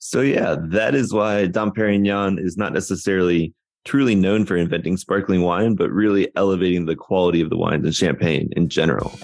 [0.00, 3.52] So yeah, that is why Dom Perignon is not necessarily
[3.84, 7.94] truly known for inventing sparkling wine, but really elevating the quality of the wines and
[7.94, 9.18] champagne in general.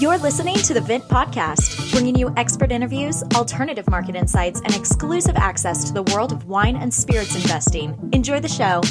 [0.00, 5.36] You're listening to the Vint Podcast, bringing you expert interviews, alternative market insights, and exclusive
[5.36, 7.96] access to the world of wine and spirits investing.
[8.12, 8.82] Enjoy the show.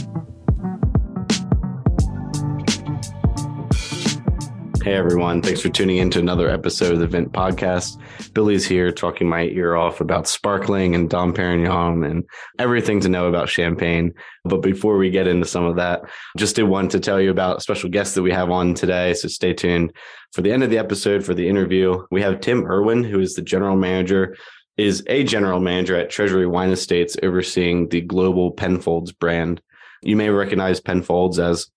[4.86, 7.98] Hey everyone, thanks for tuning in to another episode of the Vint Podcast.
[8.36, 12.26] Billy's here talking my ear off about sparkling and Dom Perignon and
[12.59, 14.14] everything to know about champagne.
[14.44, 16.02] But before we get into some of that,
[16.38, 19.14] just did want to tell you about a special guest that we have on today.
[19.14, 19.95] So stay tuned
[20.34, 22.06] for the end of the episode for the interview.
[22.12, 24.36] We have Tim Irwin, who is the general manager,
[24.76, 29.62] is a general manager at Treasury Wine Estates, overseeing the global Penfolds brand.
[30.04, 31.67] You may recognize Penfolds as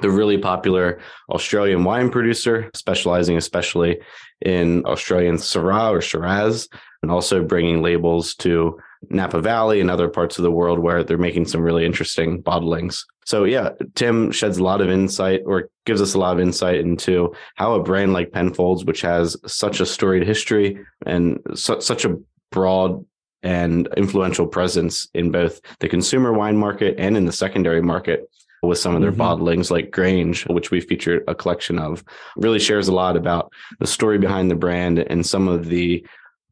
[0.00, 4.00] the really popular Australian wine producer, specializing especially
[4.40, 6.68] in Australian Syrah or Shiraz,
[7.02, 11.18] and also bringing labels to Napa Valley and other parts of the world where they're
[11.18, 13.02] making some really interesting bottlings.
[13.24, 16.80] So, yeah, Tim sheds a lot of insight or gives us a lot of insight
[16.80, 22.04] into how a brand like Penfolds, which has such a storied history and su- such
[22.04, 22.16] a
[22.50, 23.04] broad
[23.42, 28.28] and influential presence in both the consumer wine market and in the secondary market,
[28.62, 29.20] with some of their mm-hmm.
[29.20, 32.04] bottlings like Grange, which we featured a collection of,
[32.36, 36.04] really shares a lot about the story behind the brand and some of the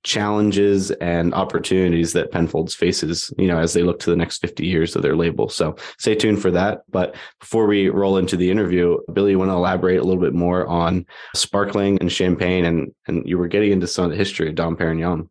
[0.05, 4.65] challenges and opportunities that Penfolds faces, you know, as they look to the next 50
[4.65, 5.49] years of their label.
[5.49, 6.83] So stay tuned for that.
[6.89, 10.35] But before we roll into the interview, Billy, you want to elaborate a little bit
[10.35, 14.49] more on sparkling and champagne and and you were getting into some of the history
[14.49, 15.29] of Dom Perignon.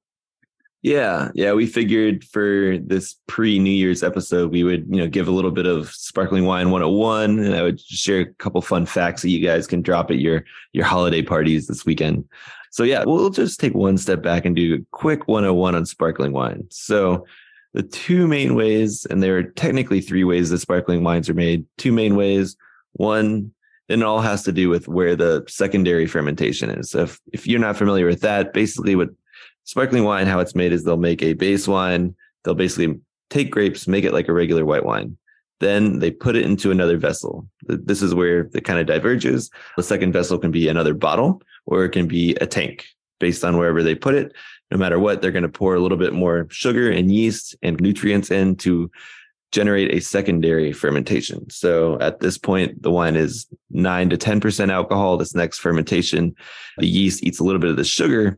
[0.84, 5.28] Yeah, yeah, we figured for this pre New Year's episode, we would, you know, give
[5.28, 9.24] a little bit of sparkling wine 101 and I would share a couple fun facts
[9.24, 12.26] that you guys can drop at your your holiday parties this weekend.
[12.72, 16.32] So yeah, we'll just take one step back and do a quick 101 on sparkling
[16.32, 16.68] wine.
[16.70, 17.26] So
[17.74, 21.66] the two main ways, and there are technically three ways that sparkling wines are made.
[21.78, 22.56] Two main ways.
[22.94, 23.52] One,
[23.90, 26.92] and it all has to do with where the secondary fermentation is.
[26.92, 29.10] So if, if you're not familiar with that, basically what
[29.68, 32.16] sparkling wine, how it's made is they'll make a base wine.
[32.44, 35.18] They'll basically take grapes, make it like a regular white wine.
[35.60, 37.48] Then they put it into another vessel.
[37.64, 39.52] This is where it kind of diverges.
[39.76, 42.86] The second vessel can be another bottle or it can be a tank
[43.20, 44.34] based on wherever they put it.
[44.72, 47.80] No matter what, they're going to pour a little bit more sugar and yeast and
[47.82, 48.90] nutrients in to
[49.52, 51.50] generate a secondary fermentation.
[51.50, 55.18] So at this point, the wine is nine to 10% alcohol.
[55.18, 56.36] This next fermentation,
[56.78, 58.38] the yeast eats a little bit of the sugar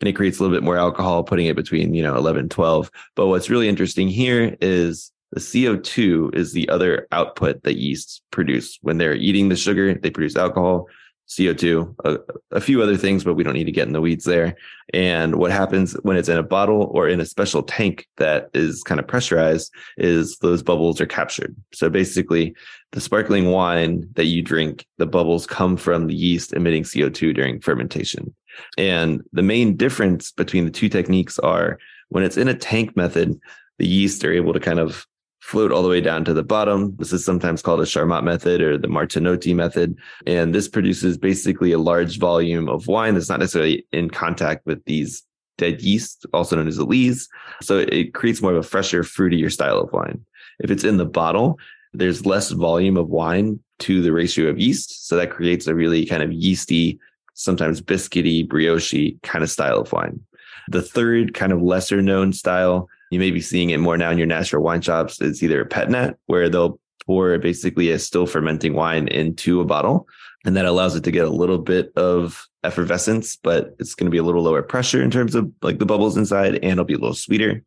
[0.00, 2.90] and it creates a little bit more alcohol, putting it between, you know, 11, 12.
[3.14, 8.78] But what's really interesting here is the CO2 is the other output that yeasts produce.
[8.82, 10.88] When they're eating the sugar, they produce alcohol,
[11.28, 12.18] CO2, a,
[12.52, 14.56] a, few other things, but we don't need to get in the weeds there.
[14.94, 18.82] And what happens when it's in a bottle or in a special tank that is
[18.82, 21.54] kind of pressurized is those bubbles are captured.
[21.74, 22.54] So basically,
[22.92, 27.60] the sparkling wine that you drink, the bubbles come from the yeast emitting CO2 during
[27.60, 28.34] fermentation.
[28.76, 33.38] And the main difference between the two techniques are when it's in a tank method,
[33.78, 35.06] the yeast are able to kind of
[35.40, 36.94] float all the way down to the bottom.
[36.98, 39.96] This is sometimes called a Charmat method or the Martinotti method.
[40.26, 44.84] And this produces basically a large volume of wine that's not necessarily in contact with
[44.84, 45.22] these
[45.56, 47.28] dead yeast, also known as the lees.
[47.62, 50.24] So it creates more of a fresher, fruitier style of wine.
[50.60, 51.58] If it's in the bottle,
[51.92, 55.08] there's less volume of wine to the ratio of yeast.
[55.08, 56.98] So that creates a really kind of yeasty,
[57.38, 60.20] sometimes biscuity, brioche kind of style of wine.
[60.68, 64.18] The third kind of lesser known style, you may be seeing it more now in
[64.18, 68.26] your natural wine shops, is either a pet nat, where they'll pour basically a still
[68.26, 70.06] fermenting wine into a bottle.
[70.44, 74.10] And that allows it to get a little bit of effervescence, but it's going to
[74.10, 76.94] be a little lower pressure in terms of like the bubbles inside and it'll be
[76.94, 77.62] a little sweeter.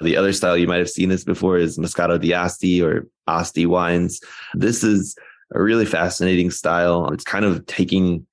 [0.00, 4.20] The other style you might have seen this before is Moscato d'Asti or Asti wines.
[4.54, 5.16] This is
[5.54, 7.08] a really fascinating style.
[7.12, 8.26] It's kind of taking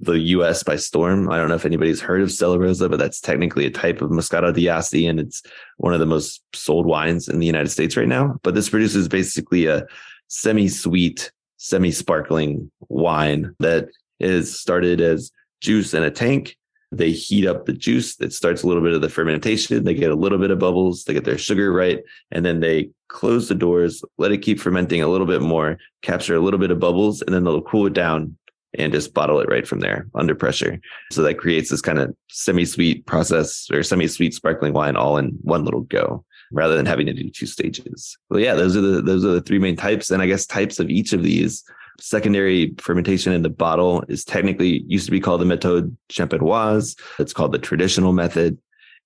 [0.00, 1.30] the US by storm.
[1.30, 4.10] I don't know if anybody's heard of Stella Rosa, but that's technically a type of
[4.10, 5.42] Moscato di d'Asti, and it's
[5.78, 8.38] one of the most sold wines in the United States right now.
[8.42, 9.86] But this produces basically a
[10.28, 13.88] semi-sweet, semi-sparkling wine that
[14.20, 15.30] is started as
[15.60, 16.56] juice in a tank.
[16.92, 18.16] They heat up the juice.
[18.16, 19.82] That starts a little bit of the fermentation.
[19.82, 21.04] They get a little bit of bubbles.
[21.04, 22.00] They get their sugar right.
[22.30, 26.36] And then they close the doors, let it keep fermenting a little bit more, capture
[26.36, 28.36] a little bit of bubbles, and then they'll cool it down
[28.78, 30.80] and just bottle it right from there under pressure.
[31.12, 35.64] So that creates this kind of semi-sweet process or semi-sweet sparkling wine all in one
[35.64, 38.16] little go rather than having to do two stages.
[38.30, 40.10] Well, yeah, those are the those are the three main types.
[40.10, 41.64] And I guess types of each of these
[42.00, 46.98] Secondary fermentation in the bottle is technically used to be called the méthode champenoise.
[47.20, 48.58] It's called the traditional method.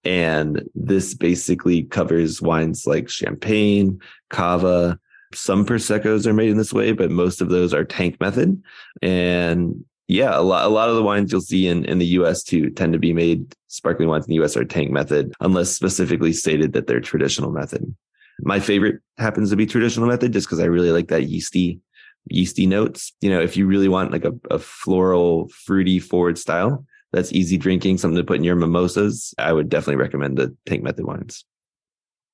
[0.05, 4.01] And this basically covers wines like champagne,
[4.31, 4.99] cava.
[5.35, 8.63] Some Prosecco's are made in this way, but most of those are tank method.
[9.03, 12.43] And yeah, a lot, a lot of the wines you'll see in, in the US
[12.43, 16.33] too tend to be made, sparkling wines in the US are tank method, unless specifically
[16.33, 17.95] stated that they're traditional method.
[18.41, 21.81] My favorite happens to be traditional method just because I really like that yeasty,
[22.27, 23.13] yeasty notes.
[23.21, 27.57] You know, if you really want like a, a floral, fruity forward style, that's easy
[27.57, 31.45] drinking, something to put in your mimosas, I would definitely recommend the tank method wines.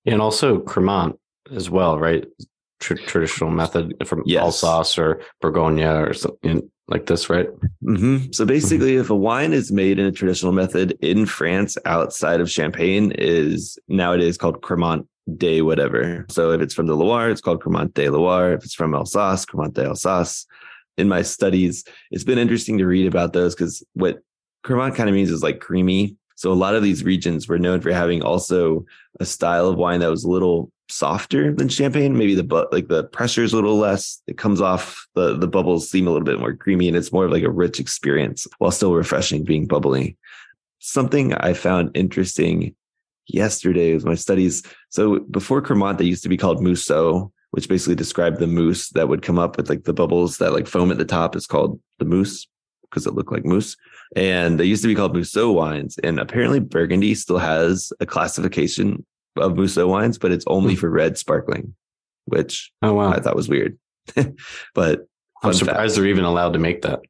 [0.04, 1.18] And also Cremant
[1.50, 2.26] as well, right?
[2.80, 4.42] Tr- traditional method from yes.
[4.42, 7.48] Alsace or Bourgogne or something like this, right?
[7.82, 8.32] Mm-hmm.
[8.32, 9.00] So basically, mm-hmm.
[9.00, 13.78] if a wine is made in a traditional method in France outside of Champagne, is
[13.88, 15.06] nowadays called Cremant
[15.36, 16.26] de whatever.
[16.28, 18.52] So if it's from the Loire, it's called Cremant de Loire.
[18.52, 20.46] If it's from Alsace, Cremant de Alsace.
[20.96, 24.18] In my studies, it's been interesting to read about those because what
[24.64, 26.16] Cremant kind of means is like creamy.
[26.34, 28.84] So a lot of these regions were known for having also
[29.20, 32.16] a style of wine that was a little softer than champagne.
[32.16, 34.20] Maybe the but like the pressure is a little less.
[34.26, 37.26] It comes off the the bubbles seem a little bit more creamy, and it's more
[37.26, 40.16] of like a rich experience while still refreshing, being bubbly.
[40.80, 42.74] Something I found interesting
[43.26, 44.62] yesterday was my studies.
[44.90, 49.08] So before Cremant, they used to be called Mousseux, which basically described the mousse that
[49.08, 51.80] would come up with like the bubbles that like foam at the top is called
[51.98, 52.46] the mousse
[52.94, 53.76] because it looked like mousse.
[54.14, 55.98] And they used to be called Mousseux wines.
[55.98, 59.04] And apparently Burgundy still has a classification
[59.36, 60.80] of Mousseux wines, but it's only hmm.
[60.80, 61.74] for red sparkling,
[62.26, 63.12] which oh, wow.
[63.12, 63.76] I thought was weird.
[64.74, 65.08] but
[65.42, 65.94] I'm surprised fact.
[65.96, 67.00] they're even allowed to make that.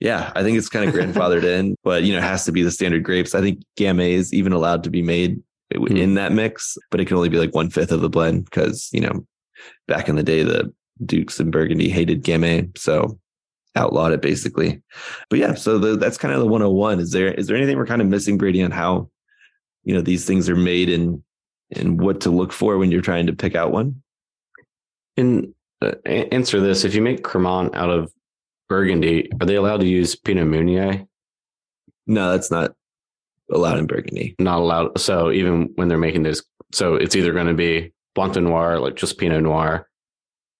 [0.00, 2.62] Yeah, I think it's kind of grandfathered in, but you know, it has to be
[2.62, 3.34] the standard grapes.
[3.34, 5.40] I think Gamay is even allowed to be made
[5.72, 5.98] mm.
[5.98, 8.88] in that mix, but it can only be like one fifth of the blend because
[8.92, 9.26] you know,
[9.86, 10.72] back in the day, the
[11.04, 13.18] Dukes and Burgundy hated Gamay, so
[13.76, 14.82] outlawed it basically.
[15.30, 17.00] But yeah, so the, that's kind of the 101.
[17.00, 19.10] Is there is there anything we're kind of missing, Brady, on how
[19.84, 21.22] you know these things are made and
[21.70, 24.02] and what to look for when you're trying to pick out one?
[25.16, 28.12] And uh, answer this: If you make Cremant out of
[28.68, 31.06] Burgundy, are they allowed to use Pinot Meunier?
[32.06, 32.74] No, that's not
[33.50, 34.34] allowed in Burgundy.
[34.38, 34.98] Not allowed.
[35.00, 36.42] So even when they're making this,
[36.72, 39.88] so it's either going to be Blanc de Noir, like just Pinot Noir,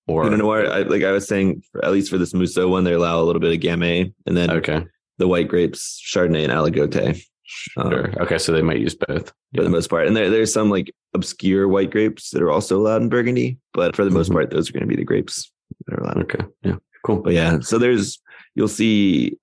[0.07, 0.67] or Pinot Noir.
[0.71, 3.41] I, like I was saying, at least for this Mousseux one, they allow a little
[3.41, 4.85] bit of Gamay, and then okay,
[5.19, 7.23] the white grapes, Chardonnay and Aligoté.
[7.47, 8.09] Sure.
[8.09, 10.71] Um, okay, so they might use both for the most part, and there, there's some
[10.71, 14.37] like obscure white grapes that are also allowed in Burgundy, but for the most mm-hmm.
[14.37, 15.51] part, those are going to be the grapes
[15.87, 16.23] that are allowed.
[16.23, 17.23] Okay, yeah, cool.
[17.23, 18.21] But yeah, so there's
[18.55, 19.39] you'll see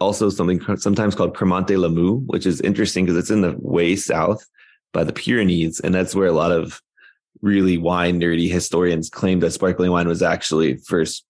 [0.00, 3.96] also something sometimes called Cremant de Limoux, which is interesting because it's in the way
[3.96, 4.44] south
[4.92, 6.80] by the Pyrenees, and that's where a lot of
[7.42, 11.24] really wine nerdy historians claim that sparkling wine was actually first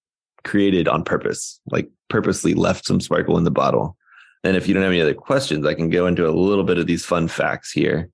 [0.44, 3.96] created on purpose, like purposely left some sparkle in the bottle.
[4.44, 6.78] And if you don't have any other questions, I can go into a little bit
[6.78, 8.10] of these fun facts here.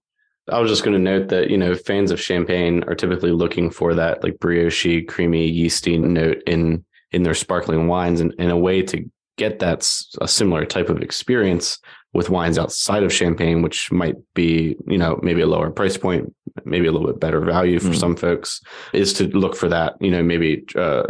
[0.51, 3.71] I was just going to note that, you know, fans of champagne are typically looking
[3.71, 8.57] for that like brioche, creamy, yeasty note in in their sparkling wines and in a
[8.57, 9.05] way to
[9.39, 9.91] get that
[10.21, 11.79] a similar type of experience
[12.13, 16.35] with wines outside of champagne which might be you know maybe a lower price point
[16.65, 17.99] maybe a little bit better value for mm.
[17.99, 18.61] some folks
[18.93, 21.05] is to look for that you know maybe uh,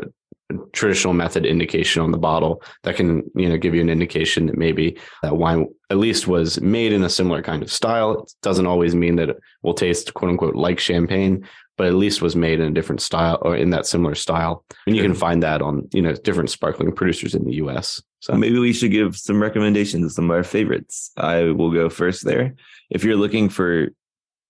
[0.72, 4.56] traditional method indication on the bottle that can you know give you an indication that
[4.56, 8.66] maybe that wine at least was made in a similar kind of style it doesn't
[8.66, 11.44] always mean that it will taste quote unquote like champagne
[11.78, 14.64] but at least was made in a different style or in that similar style.
[14.86, 18.02] And you can find that on, you know, different sparkling producers in the US.
[18.18, 21.12] So maybe we should give some recommendations some of our favorites.
[21.16, 22.56] I will go first there.
[22.90, 23.90] If you're looking for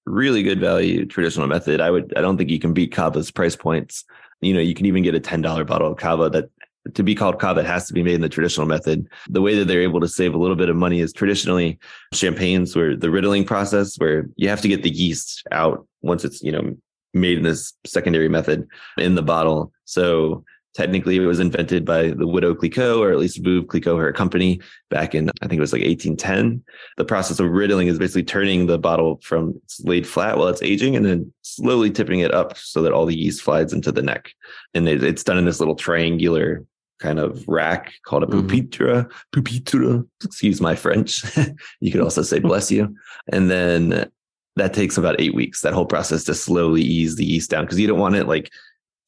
[0.09, 3.57] really good value traditional method, I would I don't think you can beat Cava's price
[3.57, 4.05] points.
[4.41, 6.51] You know, you can even get a $10 bottle of Cava that
[6.95, 9.09] to be called cava, it has to be made in the traditional method.
[9.29, 11.79] The way that they're able to save a little bit of money is traditionally
[12.15, 16.43] champagnes where the riddling process, where you have to get the yeast out once it's,
[16.43, 16.77] you know,
[17.15, 19.73] made in this secondary method in the bottle.
[19.85, 20.45] So
[20.79, 24.61] technically it was invented by the widow Clicquot, or at least Veuve Clicquot, her company,
[24.91, 26.63] back in, I think it was like 1810.
[26.97, 30.63] The process of riddling is basically turning the bottle from it's laid flat while it's
[30.63, 34.03] aging and then slowly tipping it up so that all the yeast slides into the
[34.03, 34.31] neck.
[34.73, 36.65] And it, it's done in this little triangular
[37.01, 38.47] kind of rack called a mm-hmm.
[38.47, 39.11] pupitre.
[39.35, 41.25] Pupitre, excuse my French.
[41.81, 42.95] you could also say bless you.
[43.33, 44.09] And then
[44.55, 47.81] that takes about eight weeks, that whole process to slowly ease the yeast down because
[47.81, 48.49] you don't want it like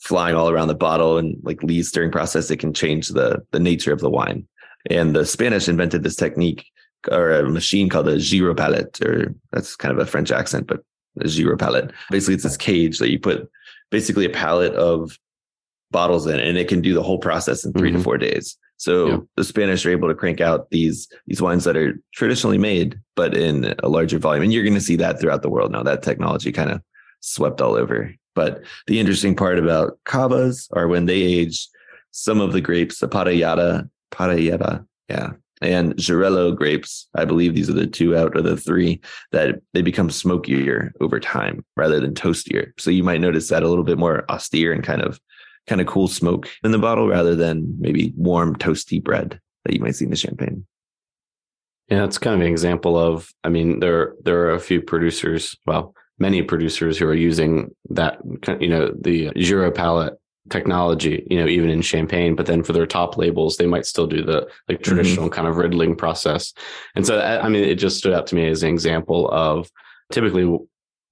[0.00, 2.50] flying all around the bottle and like lees stirring process.
[2.50, 4.46] It can change the, the nature of the wine.
[4.88, 6.64] And the Spanish invented this technique
[7.10, 10.80] or a machine called a gyropalette, or that's kind of a French accent, but
[11.20, 11.92] a gyropalette.
[12.10, 13.48] Basically, it's this cage that you put
[13.90, 15.18] basically a pallet of
[15.90, 17.96] bottles in, and it can do the whole process in 3 Mhm.
[17.96, 18.56] to four days.
[18.76, 19.18] So Yeah.
[19.36, 23.36] the Spanish are able to crank out these these wines that are traditionally made, but
[23.36, 24.44] in a larger volume.
[24.44, 25.82] And you're going to see that throughout the world now.
[25.82, 26.80] That technology kind of
[27.20, 28.14] swept all over.
[28.34, 31.68] But the interesting part about cavas are when they age,
[32.12, 37.74] some of the grapes, the Parellada, Parellada, yeah, and Xarel-lo grapes, I believe these are
[37.74, 39.00] the two out of the three
[39.32, 42.72] that they become smokier over time rather than toastier.
[42.78, 45.20] So you might notice that a little bit more austere and kind of
[45.66, 49.80] kind of cool smoke in the bottle rather than maybe warm toasty bread that you
[49.80, 50.66] might see in the champagne.
[51.88, 53.30] Yeah, it's kind of an example of.
[53.44, 58.18] I mean, there there are a few producers, well, many producers who are using that,
[58.60, 60.16] you know, the gyropalette
[60.50, 62.36] technology, you know, even in champagne.
[62.36, 64.82] But then for their top labels, they might still do the like mm-hmm.
[64.82, 66.52] traditional kind of riddling process.
[66.94, 69.70] And so, I mean, it just stood out to me as an example of
[70.12, 70.58] typically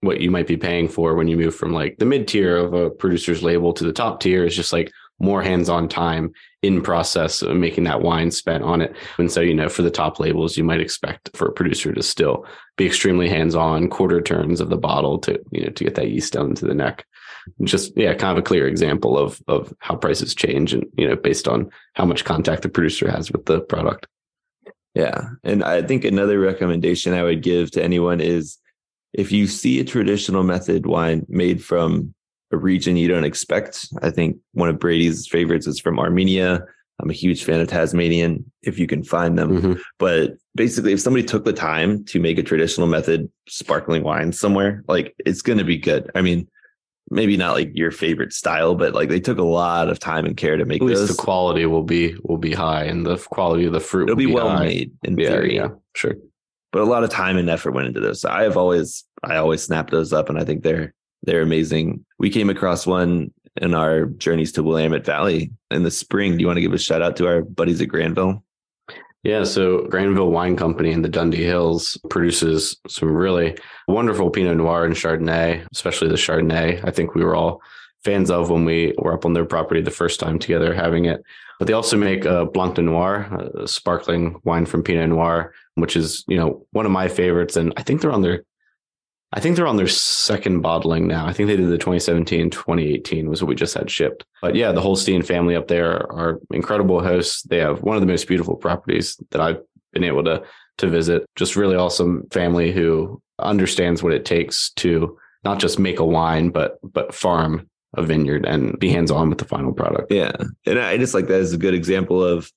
[0.00, 2.72] what you might be paying for when you move from like the mid tier of
[2.72, 6.32] a producer's label to the top tier is just like more hands-on time
[6.62, 8.94] in process of making that wine spent on it.
[9.18, 12.02] And so, you know, for the top labels, you might expect for a producer to
[12.02, 12.46] still
[12.76, 16.32] be extremely hands-on, quarter turns of the bottle to, you know, to get that yeast
[16.32, 17.04] down to the neck.
[17.64, 21.16] Just yeah, kind of a clear example of of how prices change and you know,
[21.16, 24.06] based on how much contact the producer has with the product.
[24.94, 25.30] Yeah.
[25.44, 28.58] And I think another recommendation I would give to anyone is
[29.12, 32.14] if you see a traditional method wine made from
[32.50, 36.64] a region you don't expect, I think one of Brady's favorites is from Armenia.
[37.00, 39.60] I'm a huge fan of Tasmanian if you can find them.
[39.62, 39.80] Mhm.
[39.98, 44.82] But basically, if somebody took the time to make a traditional method sparkling wine somewhere,
[44.88, 46.10] like it's going to be good.
[46.16, 46.48] I mean,
[47.10, 50.36] maybe not like your favorite style, but like they took a lot of time and
[50.36, 51.16] care to make At least those.
[51.16, 54.26] the quality will be will be high and the quality of the fruit It'll will
[54.26, 54.64] be well high.
[54.64, 55.54] made in Yeah, theory.
[55.54, 56.16] yeah, sure.
[56.72, 58.20] but a lot of time and effort went into those.
[58.22, 62.04] So I have always, I always snap those up, and I think they're they're amazing.
[62.18, 66.36] We came across one in our journeys to Willamette Valley in the spring.
[66.36, 68.42] Do you want to give a shout out to our buddies at Granville?
[69.24, 73.58] Yeah, so Granville Wine Company in the Dundee Hills produces some really
[73.88, 76.80] wonderful Pinot Noir and Chardonnay, especially the Chardonnay.
[76.86, 77.60] I think we were all
[78.04, 81.22] fans of when we were up on their property the first time together having it.
[81.58, 85.96] But they also make a Blanc de Noir, a sparkling wine from Pinot Noir, which
[85.96, 88.44] is you know one of my favorites, and I think they're on their
[89.32, 91.26] I think they're on their second bottling now.
[91.26, 94.24] I think they did the 2017, 2018 was what we just had shipped.
[94.40, 97.42] But yeah, the Holstein family up there are incredible hosts.
[97.42, 99.60] They have one of the most beautiful properties that I've
[99.92, 100.44] been able to
[100.78, 101.26] to visit.
[101.36, 106.48] Just really awesome family who understands what it takes to not just make a wine,
[106.50, 110.10] but but farm a vineyard and be hands on with the final product.
[110.12, 110.32] Yeah,
[110.66, 112.50] and I just like that as a good example of,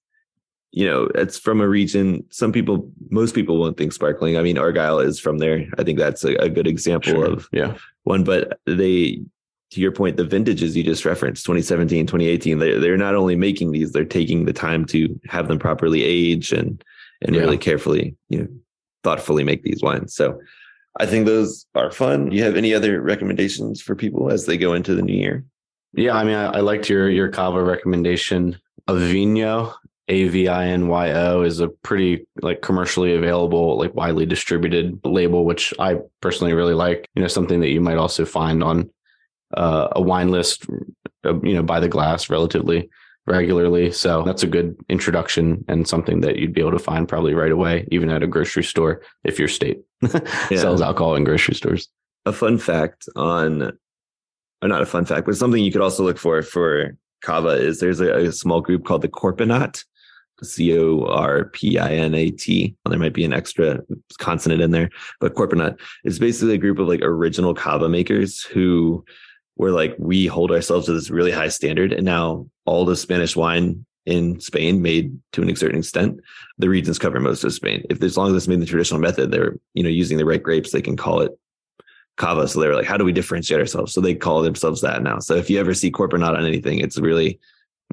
[0.72, 2.26] you know, it's from a region.
[2.30, 4.38] Some people, most people won't think sparkling.
[4.38, 5.66] I mean, Argyle is from there.
[5.78, 7.26] I think that's a, a good example Sure.
[7.26, 7.76] of Yeah.
[8.04, 8.24] one.
[8.24, 9.22] But they,
[9.72, 13.72] to your point, the vintages you just referenced, 2017, 2018, they're, they're not only making
[13.72, 16.84] these, they're taking the time to have them properly age and
[17.24, 17.42] and Yeah.
[17.42, 18.48] really carefully, you know,
[19.04, 20.16] thoughtfully make these wines.
[20.16, 20.40] So
[21.00, 22.30] I think those are fun.
[22.30, 25.46] Do you have any other recommendations for people as they go into the new year?
[25.94, 28.58] Yeah, I mean, I, I liked your your Cava recommendation.
[28.88, 29.74] Avinyo,
[30.08, 35.00] A V I N Y O, is a pretty like commercially available, like widely distributed
[35.04, 37.08] label, which I personally really like.
[37.16, 38.90] You know, something that you might also find on
[39.56, 40.66] uh, a wine list,
[41.26, 42.90] uh, you know, by the glass relatively
[43.28, 43.92] regularly.
[43.92, 47.52] So that's a good introduction and something that you'd be able to find probably right
[47.52, 49.82] away, even at a grocery store if your state
[50.50, 51.88] sells alcohol in grocery stores.
[52.26, 53.78] a fun fact on
[54.62, 57.80] or not a fun fact but something you could also look for for cava is
[57.80, 59.84] there's a, a small group called the corpinat
[60.44, 61.86] c-o-r-p-i-n-a-t
[62.86, 63.80] there might be an extra
[64.18, 69.04] consonant in there but corpinat is basically a group of like original cava makers who
[69.58, 73.36] were like we hold ourselves to this really high standard and now all the spanish
[73.36, 76.20] wine in Spain made to an certain extent.
[76.58, 77.86] The regions cover most of Spain.
[77.90, 80.26] If as long as it's made in the traditional method, they're you know using the
[80.26, 81.38] right grapes, they can call it
[82.18, 82.48] cava.
[82.48, 83.94] So they were like, how do we differentiate ourselves?
[83.94, 85.20] So they call themselves that now.
[85.20, 87.40] So if you ever see Corpinat on anything, it's really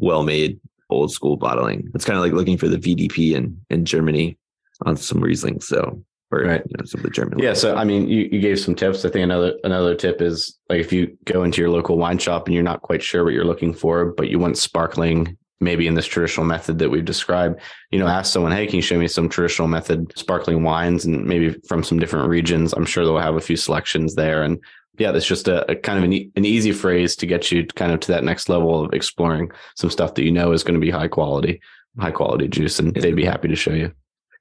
[0.01, 0.59] well made,
[0.91, 1.89] old school bottling.
[1.95, 4.39] It's kind of like looking for the VDP in in Germany
[4.87, 5.61] on some Riesling.
[5.61, 6.63] So or Right.
[6.67, 7.39] you know, some of the German.
[7.39, 7.61] Yeah, ones.
[7.61, 9.05] so I mean, you, you gave some tips.
[9.05, 12.47] I think another another tip is like if you go into your local wine shop
[12.47, 15.95] and you're not quite sure what you're looking for, but you want sparkling, maybe in
[15.95, 19.09] this traditional method that we've described, you know, ask someone, hey, can you show me
[19.09, 22.75] some traditional method sparkling wines and maybe from some different regions?
[22.75, 24.43] I'm sure they'll have a few selections there.
[24.43, 24.59] And
[24.99, 27.67] yeah, that's just a, a kind of an, e- an easy phrase to get you
[27.67, 30.75] kind of to that next level of exploring some stuff that you know is going
[30.75, 31.61] to be high quality,
[31.99, 33.93] high quality juice, and they'd be happy to show you.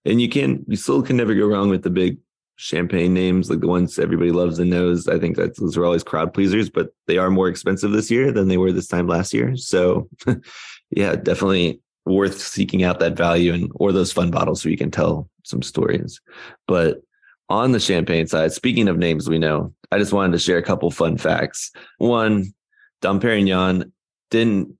[0.05, 2.17] and you can you still can never go wrong with the big
[2.57, 5.07] champagne names, like the ones everybody loves and knows.
[5.07, 8.31] I think that those are always crowd pleasers, but they are more expensive this year
[8.31, 9.55] than they were this time last year.
[9.55, 10.09] So,
[10.89, 14.91] yeah, definitely worth seeking out that value and or those fun bottles so you can
[14.91, 16.19] tell some stories.
[16.67, 17.01] But
[17.49, 20.63] on the champagne side, speaking of names we know, I just wanted to share a
[20.63, 21.71] couple fun facts.
[21.97, 22.53] One,
[23.01, 23.91] Dom Perignon
[24.29, 24.77] didn't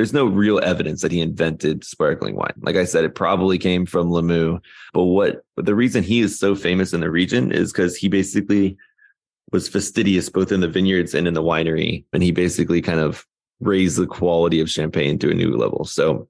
[0.00, 2.54] there's no real evidence that he invented sparkling wine.
[2.62, 4.58] Like I said, it probably came from Limoux.
[4.94, 8.78] But what the reason he is so famous in the region is because he basically
[9.52, 12.06] was fastidious both in the vineyards and in the winery.
[12.14, 13.26] And he basically kind of
[13.60, 15.84] raised the quality of champagne to a new level.
[15.84, 16.28] So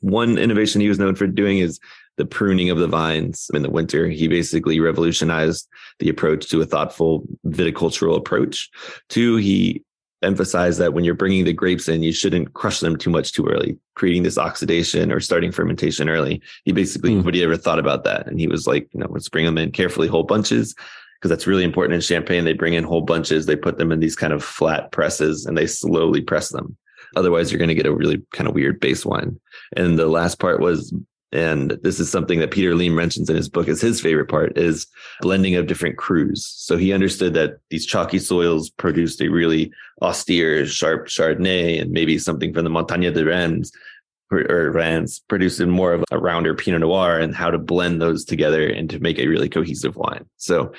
[0.00, 1.80] one innovation he was known for doing is
[2.16, 4.08] the pruning of the vines in the winter.
[4.08, 5.68] He basically revolutionized
[5.98, 8.70] the approach to a thoughtful viticultural approach.
[9.08, 9.82] Two, he
[10.22, 13.46] emphasized that when you're bringing the grapes in, you shouldn't crush them too much too
[13.46, 16.40] early, creating this oxidation or starting fermentation early.
[16.64, 17.16] He basically, mm.
[17.16, 18.26] nobody ever thought about that.
[18.26, 20.74] And he was like, you know, let's bring them in carefully, whole bunches,
[21.20, 22.44] because that's really important in champagne.
[22.44, 25.58] They bring in whole bunches, they put them in these kind of flat presses and
[25.58, 26.76] they slowly press them.
[27.16, 29.38] Otherwise, you're going to get a really kind of weird base wine.
[29.76, 30.92] And the last part was
[31.34, 34.56] and this is something that Peter Liem mentions in his book as his favorite part
[34.56, 34.86] is
[35.20, 36.38] blending of different crus.
[36.38, 42.18] So he understood that these chalky soils produced a really austere, sharp Chardonnay and maybe
[42.18, 43.72] something from the Montagne de Reims
[44.30, 48.24] or Reims produced in more of a rounder Pinot Noir and how to blend those
[48.24, 50.24] together and to make a really cohesive wine.
[50.36, 50.72] So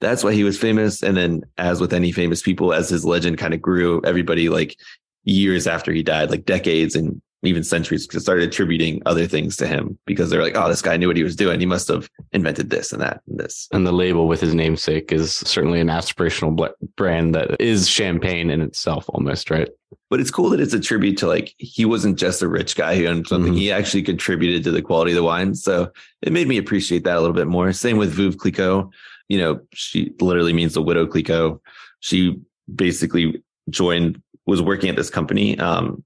[0.00, 1.04] that's why he was famous.
[1.04, 4.76] And then as with any famous people, as his legend kind of grew, everybody like
[5.22, 9.98] years after he died, like decades and even centuries started attributing other things to him
[10.04, 11.58] because they're like, oh, this guy knew what he was doing.
[11.58, 13.66] He must have invented this and that and this.
[13.72, 18.60] And the label with his namesake is certainly an aspirational brand that is champagne in
[18.60, 19.68] itself, almost, right?
[20.10, 22.96] But it's cool that it's a tribute to like, he wasn't just a rich guy
[22.96, 23.52] who owned something.
[23.52, 23.60] Mm-hmm.
[23.60, 25.54] He actually contributed to the quality of the wine.
[25.54, 27.72] So it made me appreciate that a little bit more.
[27.72, 28.90] Same with Veuve Clicquot.
[29.28, 31.60] You know, she literally means the widow Clicquot.
[32.00, 32.38] She
[32.74, 35.58] basically joined, was working at this company.
[35.58, 36.04] Um,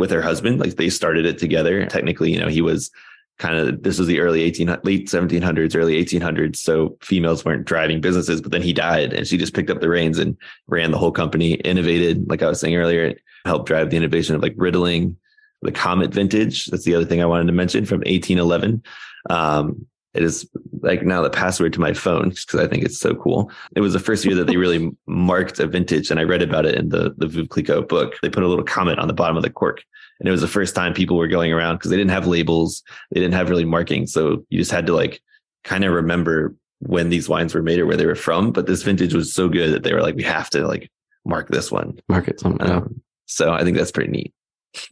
[0.00, 0.58] with her husband.
[0.58, 1.86] Like they started it together.
[1.86, 2.90] Technically, you know, he was
[3.38, 7.98] kind of this was the early 18 late 1700s early 1800s so females weren't driving
[7.98, 10.98] businesses but then he died and she just picked up the reins and ran the
[10.98, 13.14] whole company innovated like i was saying earlier
[13.46, 15.16] helped drive the innovation of like riddling
[15.62, 18.82] the comet vintage that's the other thing i wanted to mention from 1811
[19.30, 20.48] um, it is
[20.80, 23.50] like now the password to my phone just because I think it's so cool.
[23.76, 26.66] It was the first year that they really marked a vintage, and I read about
[26.66, 28.14] it in the the Veuve Clicquot book.
[28.22, 29.82] They put a little comment on the bottom of the cork,
[30.18, 32.82] and it was the first time people were going around because they didn't have labels,
[33.12, 35.20] they didn't have really marking, so you just had to like
[35.64, 38.52] kind of remember when these wines were made or where they were from.
[38.52, 40.90] But this vintage was so good that they were like, we have to like
[41.24, 42.78] mark this one, mark it somehow.
[42.78, 44.34] Um, so I think that's pretty neat.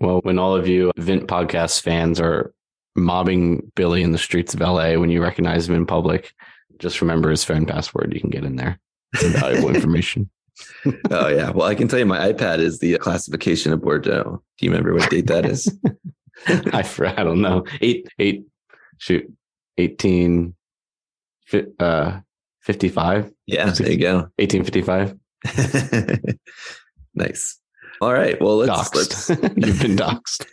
[0.01, 2.53] Well, when all of you Vint podcast fans are
[2.99, 6.33] mobbing Billy in the streets of LA when you recognize him in public,
[6.79, 8.13] just remember his phone password.
[8.15, 8.79] You can get in there.
[9.17, 10.31] Some valuable information.
[11.11, 11.51] oh yeah.
[11.51, 14.43] Well, I can tell you my iPad is the classification of Bordeaux.
[14.59, 15.73] Do you remember what date that is?
[16.47, 16.85] I
[17.17, 17.65] I don't know.
[17.81, 18.45] Eight eight
[18.99, 19.33] shoot.
[19.79, 20.55] 18
[21.79, 22.21] uh
[22.61, 23.33] 55.
[23.47, 24.15] Yeah, there you go.
[24.37, 25.17] 1855.
[27.15, 27.59] nice.
[28.01, 28.41] All right.
[28.41, 30.47] Well, let's, let's you've been doxxed.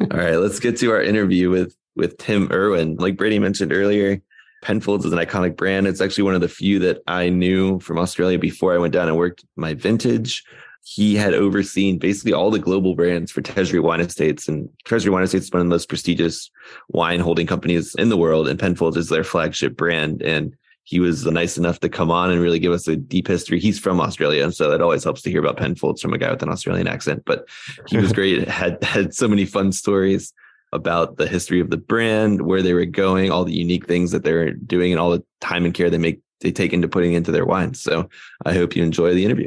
[0.12, 2.96] All right, let's get to our interview with with Tim Irwin.
[2.96, 4.20] Like Brady mentioned earlier,
[4.62, 5.86] Penfolds is an iconic brand.
[5.86, 9.08] It's actually one of the few that I knew from Australia before I went down
[9.08, 10.44] and worked my vintage.
[10.82, 15.22] He had overseen basically all the global brands for Treasury Wine Estates, and Treasury Wine
[15.22, 16.50] Estates is one of the most prestigious
[16.88, 20.22] wine holding companies in the world, and Penfolds is their flagship brand.
[20.22, 20.56] And
[20.90, 23.60] he was nice enough to come on and really give us a deep history.
[23.60, 26.42] He's from Australia, so it always helps to hear about Penfolds from a guy with
[26.42, 27.22] an Australian accent.
[27.24, 27.48] But
[27.86, 28.48] he was great.
[28.48, 30.32] had had so many fun stories
[30.72, 34.24] about the history of the brand, where they were going, all the unique things that
[34.24, 37.30] they're doing, and all the time and care they make they take into putting into
[37.30, 37.80] their wines.
[37.80, 38.08] So
[38.44, 39.46] I hope you enjoy the interview.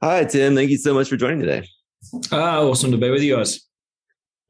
[0.00, 0.54] Hi, Tim.
[0.54, 1.68] Thank you so much for joining today.
[2.32, 3.60] Ah, awesome to be with you guys.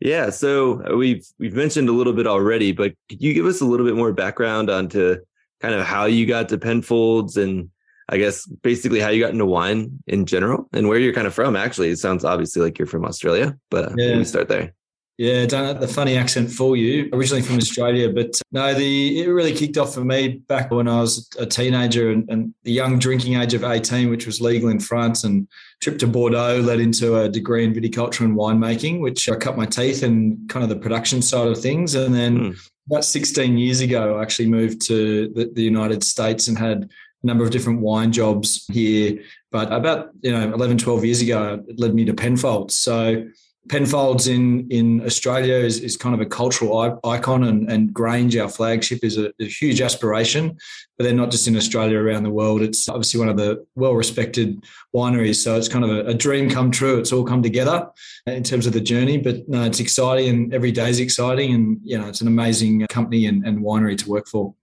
[0.00, 3.60] Yeah, so uh, we've we've mentioned a little bit already, but could you give us
[3.60, 5.16] a little bit more background onto
[5.60, 7.70] kind of how you got to Penfolds and
[8.08, 11.34] I guess basically how you got into wine in general and where you're kind of
[11.34, 11.56] from?
[11.56, 14.12] Actually, it sounds obviously like you're from Australia, but yeah.
[14.12, 14.74] maybe start there.
[15.18, 17.08] Yeah, done the funny accent for you.
[17.10, 21.00] Originally from Australia, but no, the it really kicked off for me back when I
[21.00, 24.78] was a teenager and, and, the young drinking age of 18, which was legal in
[24.78, 25.48] France, and
[25.80, 29.64] trip to Bordeaux led into a degree in viticulture and winemaking, which I cut my
[29.64, 31.94] teeth in kind of the production side of things.
[31.94, 32.70] And then mm.
[32.90, 36.90] about 16 years ago, I actually moved to the, the United States and had
[37.22, 39.20] a number of different wine jobs here.
[39.50, 42.74] But about, you know, 11, 12 years ago, it led me to Penfolds.
[42.74, 43.26] So
[43.68, 48.48] Penfolds in in Australia is, is kind of a cultural icon, and, and Grange, our
[48.48, 50.56] flagship, is a, a, huge aspiration.
[50.96, 52.62] But they're not just in Australia, around the world.
[52.62, 56.48] It's obviously one of the well respected wineries, so it's kind of a, a, dream
[56.48, 56.98] come true.
[56.98, 57.88] It's all come together
[58.26, 59.18] in terms of the journey.
[59.18, 62.86] But no, it's exciting, and every day is exciting, and you know, it's an amazing
[62.86, 64.54] company and, and winery to work for.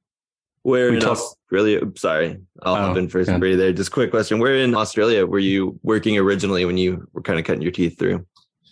[0.61, 1.81] Where we in talk- Australia?
[1.97, 3.37] Sorry, I'll oh, hop in first yeah.
[3.37, 3.73] there.
[3.73, 7.45] Just quick question: Where in Australia were you working originally when you were kind of
[7.45, 8.25] cutting your teeth through?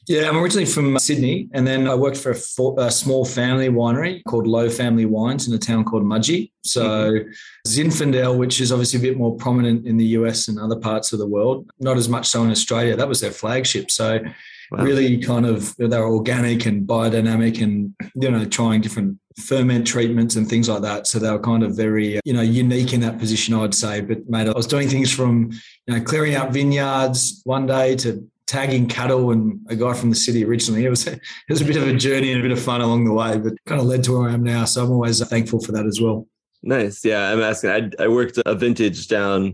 [0.07, 3.69] Yeah, I'm originally from Sydney, and then I worked for a, for a, small family
[3.69, 6.51] winery called Lowe Family Wines in a town called Mudgee.
[6.63, 7.29] So mm-hmm.
[7.67, 11.19] Zinfandel, which is obviously a bit more prominent in the US and other parts of
[11.19, 12.95] the world, not as much so in Australia.
[12.95, 13.91] That was their flagship.
[13.91, 14.19] So
[14.71, 14.83] wow.
[14.83, 20.35] really kind of they were organic and biodynamic, and you know trying different ferment treatments
[20.35, 21.07] and things like that.
[21.07, 24.01] So they were kind of very, you know, unique in that position, I'd say.
[24.01, 25.51] But mate, I was doing things from,
[25.87, 30.15] you know, clearing out vineyards one day to tagging cattle and a guy from the
[30.15, 30.83] city originally.
[30.83, 33.05] It was it was a bit of a journey and a bit of fun along
[33.05, 34.65] the way, but kind of led to where I am now.
[34.65, 36.27] So I'm always thankful for that as well.
[36.61, 37.05] Nice.
[37.05, 37.69] Yeah, I'm asking.
[37.69, 39.53] I, I worked a vintage down.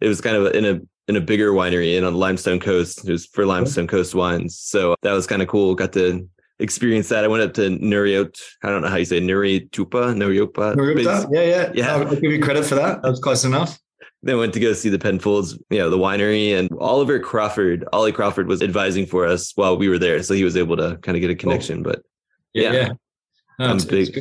[0.00, 3.06] It was kind of in a in a bigger winery in on the Limestone Coast.
[3.06, 4.56] It was for Limestone Coast wines.
[4.56, 5.74] So that was kind of cool.
[5.74, 6.28] Got to
[6.60, 7.24] experience that.
[7.24, 8.40] I went up to Nuriot.
[8.62, 10.76] I don't know how you say Nuri Tupa, Nuriopa.
[10.76, 11.28] Nuriopa.
[11.32, 11.72] Yeah, yeah.
[11.74, 11.94] Yeah.
[11.96, 13.02] I'll give you credit for that.
[13.02, 13.78] That was close enough.
[14.26, 17.84] Then went to go see the Penfolds, you know, the winery and Oliver Crawford.
[17.92, 20.20] Ollie Crawford was advising for us while we were there.
[20.24, 21.84] So he was able to kind of get a connection.
[21.84, 22.02] But
[22.52, 22.88] yeah, yeah.
[23.60, 24.18] No, I'm big.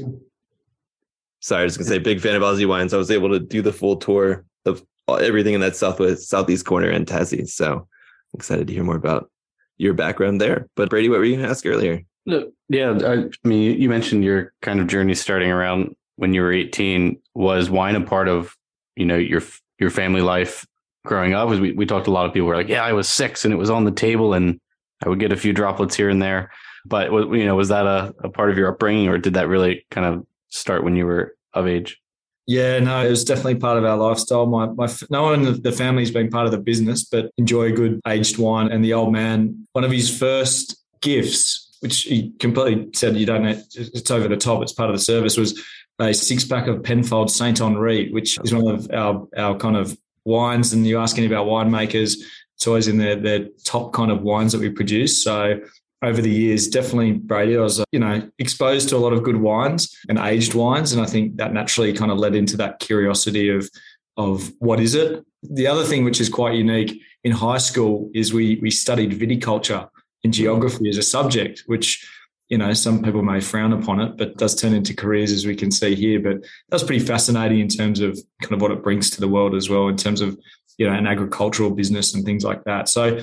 [1.40, 2.94] Sorry, I was gonna say big fan of Aussie wines.
[2.94, 6.90] I was able to do the full tour of everything in that southwest southeast corner
[6.90, 7.50] and Tassie.
[7.50, 7.88] So I'm
[8.36, 9.32] excited to hear more about
[9.78, 10.68] your background there.
[10.76, 12.04] But Brady, what were you gonna ask earlier?
[12.26, 17.20] Yeah, I mean, you mentioned your kind of journey starting around when you were 18.
[17.34, 18.56] Was wine a part of
[18.96, 19.42] you know your
[19.80, 20.66] your family life
[21.06, 21.50] growing up?
[21.50, 23.54] We we talked to a lot of people were like, yeah, I was six and
[23.54, 24.60] it was on the table and
[25.04, 26.52] I would get a few droplets here and there.
[26.86, 29.86] But you know, was that a, a part of your upbringing, or did that really
[29.90, 32.00] kind of start when you were of age?
[32.48, 34.46] Yeah, no, it was definitely part of our lifestyle.
[34.46, 37.72] My, my no one in the family's been part of the business, but enjoy a
[37.72, 38.72] good aged wine.
[38.72, 43.44] And the old man, one of his first gifts which he completely said you don't
[43.44, 45.62] know, it's over the top, it's part of the service, was
[46.00, 49.98] a six pack of Penfold Saint Henri, which is one of our, our kind of
[50.26, 50.74] wines.
[50.74, 52.18] And you ask any about winemakers,
[52.56, 55.24] it's always in their, their top kind of wines that we produce.
[55.24, 55.60] So
[56.02, 59.24] over the years, definitely Brady, I was, uh, you know, exposed to a lot of
[59.24, 60.94] good wines and aged wines.
[60.94, 63.70] And I think that naturally kind of led into that curiosity of,
[64.18, 65.26] of what is it?
[65.44, 69.90] The other thing which is quite unique in high school is we we studied viticulture
[70.24, 72.08] in geography as a subject, which
[72.50, 75.56] you know some people may frown upon it, but does turn into careers as we
[75.56, 76.20] can see here.
[76.20, 79.56] But that's pretty fascinating in terms of kind of what it brings to the world
[79.56, 80.38] as well, in terms of
[80.78, 82.90] you know an agricultural business and things like that.
[82.90, 83.20] So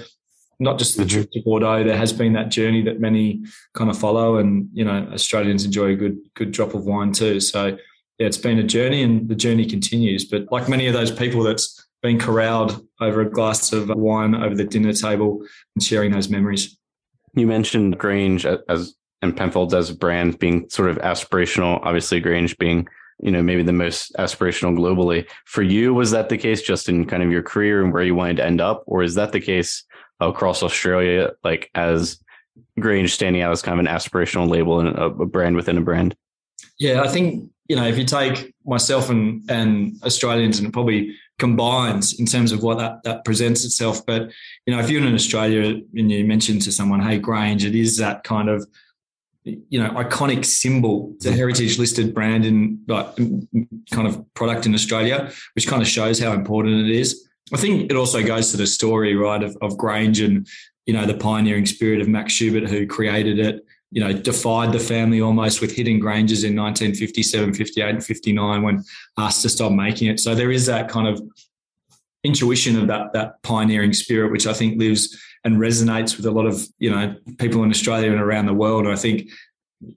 [0.58, 3.98] not just the trip to Bordeaux, there has been that journey that many kind of
[3.98, 7.38] follow, and you know Australians enjoy a good good drop of wine too.
[7.40, 7.66] So
[8.18, 10.24] yeah, it's been a journey, and the journey continues.
[10.24, 14.56] But like many of those people that's been corralled over a glass of wine over
[14.56, 16.76] the dinner table and sharing those memories.
[17.34, 21.80] You mentioned Grange as and Penfolds as a brand being sort of aspirational.
[21.82, 22.86] Obviously, Grange being
[23.20, 25.28] you know maybe the most aspirational globally.
[25.44, 28.14] For you, was that the case just in kind of your career and where you
[28.14, 29.84] wanted to end up, or is that the case
[30.20, 32.18] across Australia, like as
[32.78, 35.82] Grange standing out as kind of an aspirational label and a, a brand within a
[35.82, 36.14] brand?
[36.78, 42.20] Yeah, I think you know if you take myself and and Australians and probably combines
[42.20, 44.06] in terms of what that, that presents itself.
[44.06, 44.30] But,
[44.64, 47.96] you know, if you're in Australia and you mention to someone, hey, Grange, it is
[47.96, 48.64] that kind of,
[49.44, 53.16] you know, iconic symbol, it's a heritage listed brand in like
[53.90, 57.28] kind of product in Australia, which kind of shows how important it is.
[57.52, 60.46] I think it also goes to the story, right, of, of Grange and,
[60.86, 64.78] you know, the pioneering spirit of Max Schubert, who created it, you know, defied the
[64.78, 68.84] family almost with hidden Granges in 1957, 58, and 59 when
[69.18, 70.20] asked to stop making it.
[70.20, 71.20] So there is that kind of
[72.24, 76.46] intuition of that that pioneering spirit, which I think lives and resonates with a lot
[76.46, 78.86] of you know people in Australia and around the world.
[78.86, 79.30] I think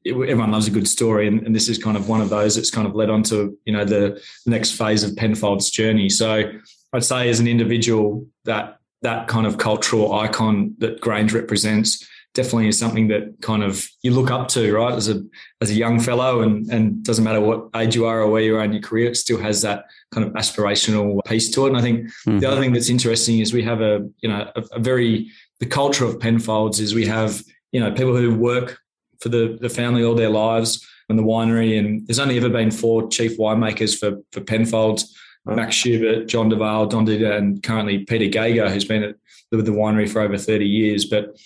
[0.05, 2.71] everyone loves a good story, and, and this is kind of one of those that's
[2.71, 6.10] kind of led on to you know the next phase of Penfold's journey.
[6.10, 6.51] So
[6.93, 12.67] I'd say as an individual that that kind of cultural icon that Grange represents definitely
[12.67, 14.93] is something that kind of you look up to, right?
[14.93, 15.24] As a
[15.62, 18.56] as a young fellow, and and doesn't matter what age you are or where you
[18.58, 21.69] are in your career, it still has that kind of aspirational piece to it.
[21.69, 22.39] And I think mm-hmm.
[22.39, 25.65] the other thing that's interesting is we have a you know a, a, very the
[25.65, 28.78] culture of Penfolds is we have you know people who work
[29.21, 32.69] for the the family all their lives and the winery, and there's only ever been
[32.69, 35.17] four chief winemakers for for Penfolds.
[35.48, 39.15] Max Schubert, John Duval, Don Ditter, and currently Peter Gago, who's been at
[39.52, 41.06] the, the winery for over 30 years.
[41.06, 41.38] But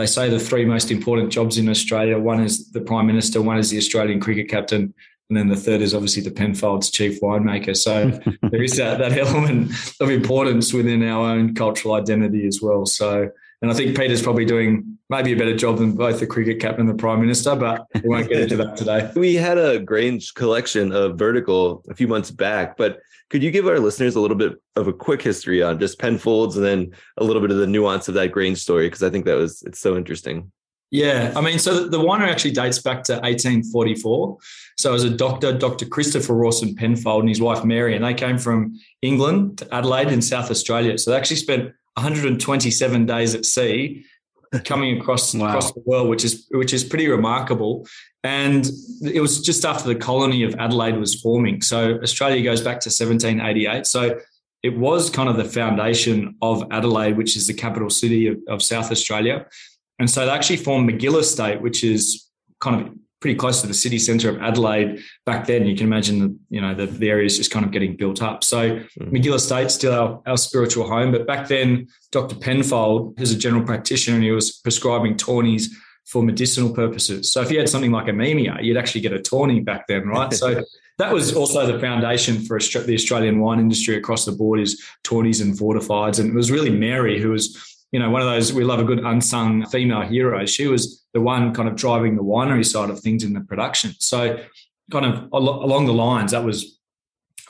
[0.00, 3.58] they say the three most important jobs in Australia one is the Prime Minister, one
[3.58, 4.94] is the Australian cricket captain,
[5.28, 7.76] and then the third is obviously the Penfolds chief winemaker.
[7.76, 8.18] So
[8.50, 12.86] there is that, that element of importance within our own cultural identity as well.
[12.86, 13.30] So,
[13.62, 16.88] and I think Peter's probably doing maybe a better job than both the cricket captain
[16.88, 19.10] and the prime minister, but we won't get into that today.
[19.16, 23.66] We had a Grange collection of vertical a few months back, but could you give
[23.66, 27.24] our listeners a little bit of a quick history on just Penfolds and then a
[27.24, 28.86] little bit of the nuance of that Grange story?
[28.86, 30.50] Because I think that was it's so interesting.
[30.92, 34.38] Yeah, I mean, so the winery actually dates back to 1844.
[34.76, 35.86] So as a doctor, Dr.
[35.86, 40.20] Christopher Rawson Penfold and his wife Mary, and they came from England to Adelaide in
[40.20, 40.98] South Australia.
[40.98, 44.04] So they actually spent 127 days at sea
[44.64, 45.48] coming across wow.
[45.48, 47.86] across the world, which is which is pretty remarkable.
[48.24, 48.68] And
[49.02, 51.62] it was just after the colony of Adelaide was forming.
[51.62, 53.86] So Australia goes back to 1788.
[53.86, 54.18] So
[54.62, 58.62] it was kind of the foundation of Adelaide, which is the capital city of, of
[58.62, 59.46] South Australia.
[59.98, 62.28] And so they actually formed Magill Estate, which is
[62.60, 65.66] kind of pretty close to the city centre of Adelaide back then.
[65.66, 68.22] You can imagine that, you know, the, the area is just kind of getting built
[68.22, 68.42] up.
[68.42, 68.86] So mm.
[68.98, 71.12] Magill Estate still our, our spiritual home.
[71.12, 72.36] But back then, Dr.
[72.36, 75.68] Penfold, who's a general practitioner, and he was prescribing tawnies
[76.06, 77.32] for medicinal purposes.
[77.32, 80.32] So if you had something like anemia, you'd actually get a tawny back then, right?
[80.32, 80.64] So
[80.98, 85.40] that was also the foundation for the Australian wine industry across the board is tawnies
[85.40, 86.18] and fortifieds.
[86.18, 88.84] And it was really Mary who was you know, one of those we love a
[88.84, 90.46] good unsung female hero.
[90.46, 93.92] She was the one kind of driving the winery side of things in the production.
[93.98, 94.38] So,
[94.92, 96.78] kind of along the lines, that was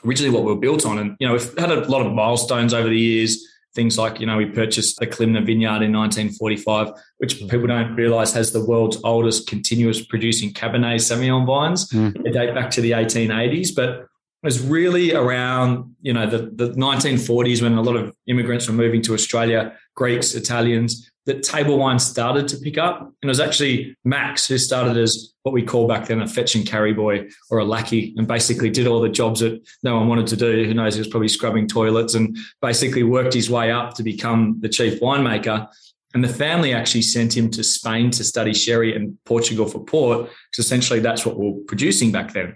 [0.05, 0.97] originally what we were built on.
[0.97, 3.47] And you know, we've had a lot of milestones over the years.
[3.73, 7.49] Things like, you know, we purchased the Kalimna vineyard in 1945, which mm.
[7.49, 11.87] people don't realize has the world's oldest continuous producing Cabernet Sauvignon vines.
[11.89, 12.21] Mm.
[12.21, 13.73] They date back to the 1880s.
[13.73, 14.07] But
[14.43, 19.01] was really around you know the, the 1940s when a lot of immigrants were moving
[19.03, 23.01] to Australia, Greeks, Italians, that table wine started to pick up.
[23.01, 26.55] And it was actually Max who started as what we call back then a fetch
[26.55, 30.07] and carry boy or a lackey and basically did all the jobs that no one
[30.07, 30.65] wanted to do.
[30.65, 34.57] Who knows, he was probably scrubbing toilets and basically worked his way up to become
[34.61, 35.67] the chief winemaker.
[36.13, 40.29] And the family actually sent him to Spain to study sherry and Portugal for port,
[40.51, 42.55] because essentially that's what we're producing back then.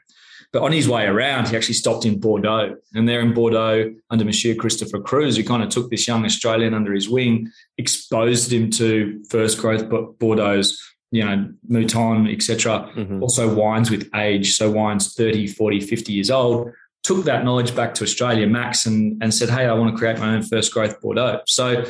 [0.56, 2.78] But on his way around, he actually stopped in Bordeaux.
[2.94, 6.74] And there in Bordeaux, under Monsieur Christopher Cruse, who kind of took this young Australian
[6.74, 12.90] under his wing, exposed him to first growth Bordeaux's, you know, Mouton, etc.
[12.96, 13.22] Mm-hmm.
[13.22, 14.56] Also wines with age.
[14.56, 16.72] So wines 30, 40, 50 years old.
[17.04, 20.20] Took that knowledge back to Australia, Max, and, and said, hey, I want to create
[20.20, 21.42] my own first growth Bordeaux.
[21.48, 21.84] So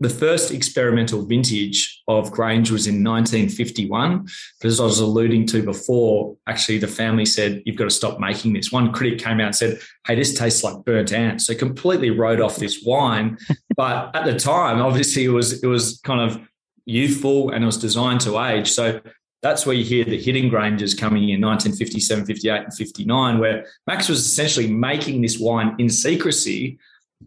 [0.00, 4.26] the first experimental vintage of Grange was in 1951.
[4.60, 8.20] But as I was alluding to before, actually, the family said, You've got to stop
[8.20, 8.70] making this.
[8.70, 11.46] One critic came out and said, Hey, this tastes like burnt ants.
[11.46, 13.38] So completely wrote off this wine.
[13.76, 16.40] but at the time, obviously, it was, it was kind of
[16.84, 18.70] youthful and it was designed to age.
[18.70, 19.00] So
[19.42, 24.08] that's where you hear the hidden Granges coming in 1957, 58, and 59, where Max
[24.08, 26.78] was essentially making this wine in secrecy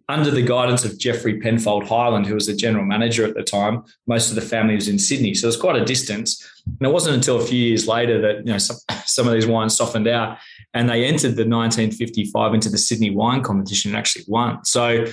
[0.08, 3.84] under the guidance of Jeffrey Penfold Hyland, who was the general manager at the time,
[4.08, 5.34] most of the family was in Sydney.
[5.34, 6.45] So it was quite a distance.
[6.65, 9.47] And it wasn't until a few years later that you know some, some of these
[9.47, 10.38] wines softened out
[10.73, 14.63] and they entered the 1955 into the Sydney wine competition and actually won.
[14.65, 15.06] So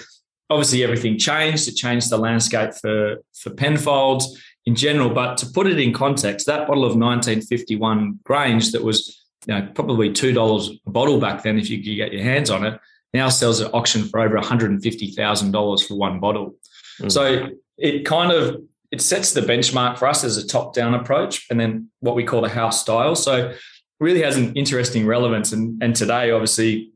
[0.51, 1.69] obviously everything changed.
[1.69, 5.11] It changed the landscape for, for Penfolds in general.
[5.11, 9.69] But to put it in context, that bottle of 1951 Grange that was you know,
[9.75, 12.81] probably $2 a bottle back then if you could get your hands on it,
[13.15, 16.55] now sells at auction for over $150,000 for one bottle.
[17.01, 17.11] Mm.
[17.11, 21.61] So it kind of it sets the benchmark for us as a top-down approach, and
[21.61, 23.15] then what we call the house style.
[23.15, 23.55] So
[24.01, 25.53] really has an interesting relevance.
[25.53, 26.93] And, and today, obviously,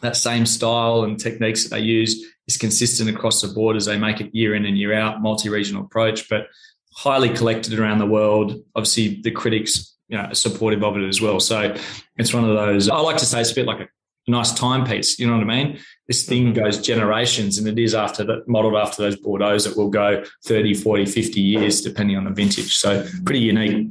[0.00, 3.98] that same style and techniques that they use is consistent across the board as they
[3.98, 6.46] make it year in and year out, multi-regional approach, but
[6.94, 8.60] highly collected around the world.
[8.74, 11.38] Obviously, the critics you know, are supportive of it as well.
[11.38, 11.74] So
[12.16, 12.88] it's one of those.
[12.88, 13.88] I like to say it's a bit like a
[14.28, 15.18] nice timepiece.
[15.18, 15.78] You know what I mean?
[16.06, 16.64] This thing mm-hmm.
[16.64, 20.74] goes generations and it is after that modeled after those Bordeaux that will go 30,
[20.74, 22.76] 40, 50 years, depending on the vintage.
[22.76, 23.88] So pretty unique.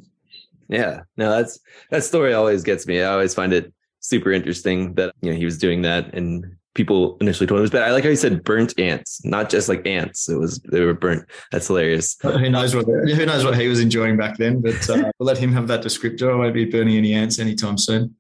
[0.68, 1.04] Yeah.
[1.16, 1.60] No, that's
[1.92, 3.02] that story always gets me.
[3.02, 7.18] I always find it super interesting that you know he was doing that and people
[7.20, 7.84] initially told him it was bad.
[7.84, 10.30] I like how he said burnt ants, not just like ants.
[10.30, 11.28] It was they were burnt.
[11.52, 12.16] That's hilarious.
[12.22, 14.62] Who knows what who knows what he was enjoying back then?
[14.62, 16.32] But uh, we'll let him have that descriptor.
[16.32, 18.16] I won't be burning any ants anytime soon.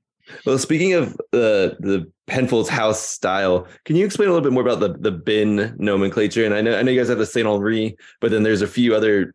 [0.46, 4.64] Well, speaking of the the Penfold's house style, can you explain a little bit more
[4.64, 6.46] about the the bin nomenclature?
[6.46, 8.68] And I know I know you guys have the Saint Henri, but then there's a
[8.68, 9.34] few other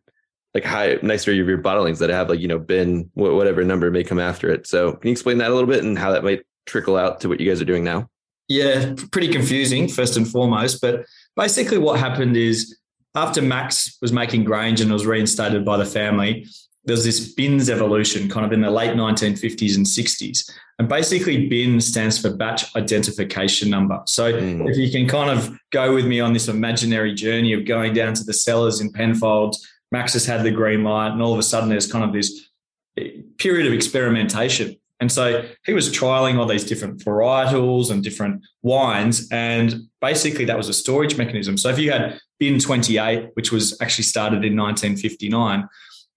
[0.53, 4.03] like high nicer of your bottlings that have like you know bin whatever number may
[4.03, 4.67] come after it.
[4.67, 7.29] So can you explain that a little bit and how that might trickle out to
[7.29, 8.09] what you guys are doing now?
[8.47, 12.77] Yeah, pretty confusing first and foremost, but basically what happened is
[13.15, 16.47] after Max was making Grange and was reinstated by the family,
[16.85, 20.51] there was this BINS evolution kind of in the late 1950s and 60s.
[20.79, 24.01] And basically, BIN stands for batch identification number.
[24.05, 24.69] So mm.
[24.69, 28.13] if you can kind of go with me on this imaginary journey of going down
[28.15, 31.43] to the cellars in Penfolds, Max has had the green light, and all of a
[31.43, 32.49] sudden there's kind of this
[32.97, 34.75] eh, period of experimentation.
[34.99, 39.27] And so he was trialing all these different varietals and different wines.
[39.31, 41.57] And basically, that was a storage mechanism.
[41.57, 45.67] So if you had bin 28, which was actually started in 1959,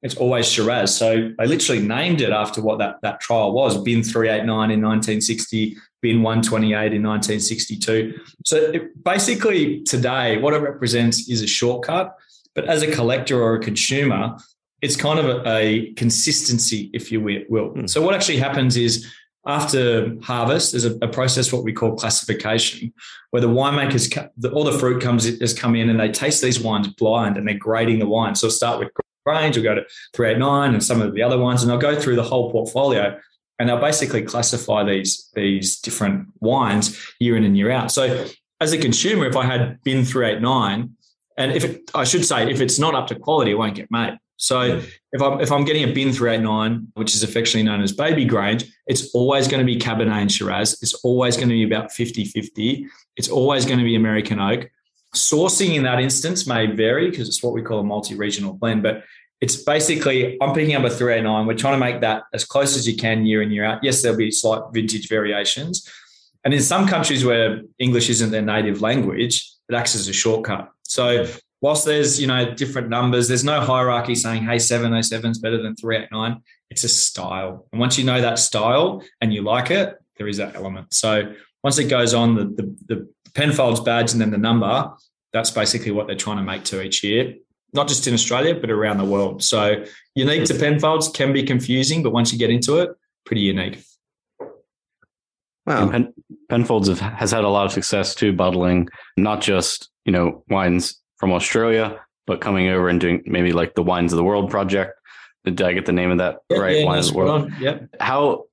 [0.02, 0.96] it's always Shiraz.
[0.96, 5.76] So they literally named it after what that, that trial was bin 389 in 1960,
[6.02, 8.20] bin 128 in 1962.
[8.44, 12.14] So it, basically, today, what it represents is a shortcut.
[12.54, 14.36] But as a collector or a consumer,
[14.82, 17.70] it's kind of a, a consistency, if you will.
[17.70, 17.88] Mm.
[17.88, 19.06] So what actually happens is
[19.46, 22.92] after harvest, there's a, a, process what we call classification,
[23.30, 26.60] where the winemakers, the, all the fruit comes has come in and they taste these
[26.60, 28.34] wines blind and they're grading the wine.
[28.34, 28.92] So start with
[29.26, 29.84] Grange, we'll go to
[30.14, 33.18] 389 and some of the other ones, and they'll go through the whole portfolio
[33.58, 37.90] and they'll basically classify these, these different wines year in and year out.
[37.90, 38.26] So
[38.60, 40.90] as a consumer, if I had bin 389,
[41.38, 43.90] and if it, I should say, if it's not up to quality, it won't get
[43.90, 44.18] made.
[44.38, 48.24] So if I'm if I'm getting a bin 389, which is affectionately known as baby
[48.24, 50.78] Grange, it's always going to be Cabernet and Shiraz.
[50.82, 52.84] It's always going to be about 50-50.
[53.16, 54.68] It's always going to be American oak.
[55.14, 59.04] Sourcing in that instance may vary because it's what we call a multi-regional blend, but
[59.40, 61.46] it's basically I'm picking up a 389.
[61.46, 63.84] We're trying to make that as close as you can year in, year out.
[63.84, 65.88] Yes, there'll be slight vintage variations.
[66.44, 70.70] And in some countries where English isn't their native language, it acts as a shortcut.
[70.84, 71.26] So
[71.60, 75.76] whilst there's you know different numbers, there's no hierarchy saying hey 707 is better than
[75.76, 76.40] 389.
[76.70, 80.36] It's a style, and once you know that style and you like it, there is
[80.38, 80.92] that element.
[80.94, 84.90] So once it goes on the the, the Penfolds badge and then the number,
[85.32, 87.34] that's basically what they're trying to make to each year.
[87.74, 89.42] Not just in Australia, but around the world.
[89.42, 92.90] So unique to Penfolds can be confusing, but once you get into it,
[93.26, 93.82] pretty unique.
[95.66, 95.90] Wow.
[95.90, 96.14] Pen,
[96.48, 101.00] Penfolds have, has had a lot of success too, bottling not just you know wines
[101.18, 104.92] from Australia, but coming over and doing maybe like the Wines of the World project.
[105.44, 106.78] Did I get the name of that yeah, right?
[106.78, 107.52] Yeah, Wines of the World.
[107.60, 107.96] Yep.
[108.00, 108.44] How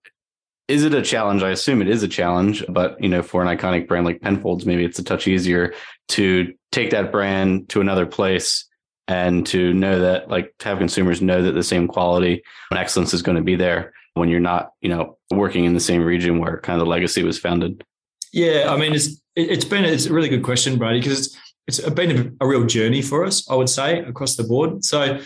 [0.67, 1.43] is it a challenge?
[1.43, 4.65] I assume it is a challenge, but you know, for an iconic brand like Penfolds,
[4.65, 5.73] maybe it's a touch easier
[6.09, 8.65] to take that brand to another place
[9.07, 13.13] and to know that like to have consumers know that the same quality and excellence
[13.13, 16.39] is going to be there when you're not, you know, working in the same region
[16.39, 17.83] where kind of the legacy was founded.
[18.31, 21.37] Yeah, I mean, it's it's been it's a really good question, Brady, because it's
[21.79, 24.83] it's been a, real journey for us, I would say, across the board.
[24.83, 25.19] So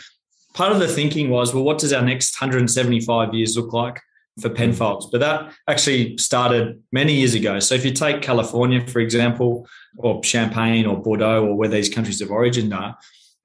[0.53, 4.01] part of the thinking was, well, what does our next 175 years look like
[4.41, 5.07] for Penfolds?
[5.07, 5.11] Mm.
[5.11, 7.59] But that actually started many years ago.
[7.59, 12.21] So if you take California, for example, or Champagne or Bordeaux or where these countries
[12.21, 12.97] of origin are,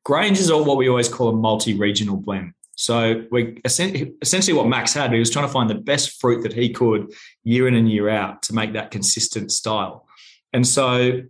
[0.04, 2.54] Grange is all what we always call a multi-regional blend.
[2.74, 6.52] So we essentially what Max had, he was trying to find the best fruit that
[6.52, 7.12] he could
[7.44, 10.08] year in and year out to make that consistent style.
[10.52, 11.22] And so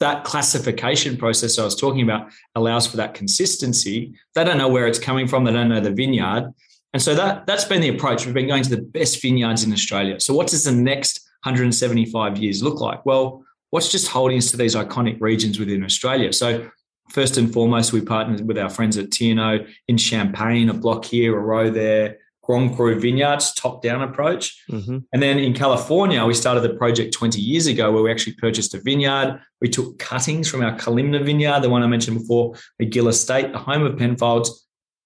[0.00, 4.14] that classification process I was talking about allows for that consistency.
[4.34, 5.44] They don't know where it's coming from.
[5.44, 6.52] They don't know the vineyard.
[6.94, 8.24] And so that, that's been the approach.
[8.24, 10.20] We've been going to the best vineyards in Australia.
[10.20, 13.04] So what does the next 175 years look like?
[13.04, 16.32] Well, what's just holding us to these iconic regions within Australia?
[16.32, 16.70] So
[17.10, 21.36] first and foremost, we partnered with our friends at Thiénot in Champagne, a block here,
[21.36, 24.62] a row there, Grand Cru Vineyards top down approach.
[24.70, 24.98] Mm-hmm.
[25.12, 28.74] And then in California, we started the project 20 years ago where we actually purchased
[28.74, 29.40] a vineyard.
[29.60, 33.58] We took cuttings from our Kalimna vineyard, the one I mentioned before, Magill Estate, the
[33.58, 34.63] home of Penfolds,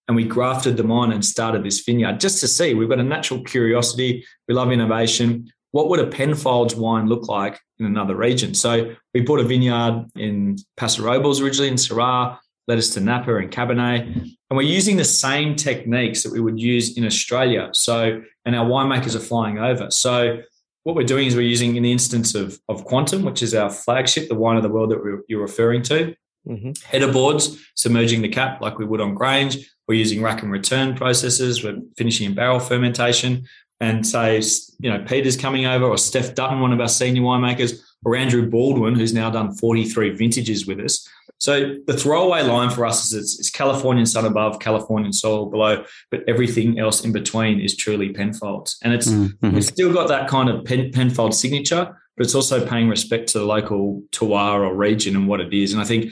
[0.09, 2.75] and we grafted them on and started this vineyard just to see.
[2.75, 4.25] We've got a natural curiosity.
[4.49, 5.53] We love innovation.
[5.71, 8.55] What would a Penfolds wine look like in another region?
[8.55, 13.35] So we bought a vineyard in Paso Robles originally in Syrah led us to Napa
[13.37, 14.07] and Cabernet.
[14.15, 17.71] And we're using the same techniques that we would use in Australia.
[17.73, 19.91] So, and our winemakers are flying over.
[19.91, 20.43] So,
[20.85, 23.69] what we're doing is we're using, in the instance of, of Quantum, which is our
[23.69, 26.15] flagship, the wine of the world that you're referring to,
[26.47, 26.71] mm-hmm.
[26.87, 29.59] header boards, submerging the cap like we would on Grange.
[29.89, 31.65] We're using rack and return processes.
[31.65, 33.47] We're finishing in barrel fermentation.
[33.81, 34.43] And say,
[34.81, 38.49] you know, Peter's coming over or Steph Dutton, one of our senior winemakers, or Andrew
[38.49, 41.09] Baldwin, who's now done 43 vintages with us.
[41.39, 45.85] So the throwaway line for us is it's, it's Californian sun above, Californian soil below,
[46.11, 48.79] but everything else in between is truly Penfolds.
[48.83, 49.57] And it's mm-hmm.
[49.57, 53.39] it's still got that kind of Pen, Penfold signature, but it's also paying respect to
[53.39, 55.73] the local terroir or region and what it is.
[55.73, 56.11] And I think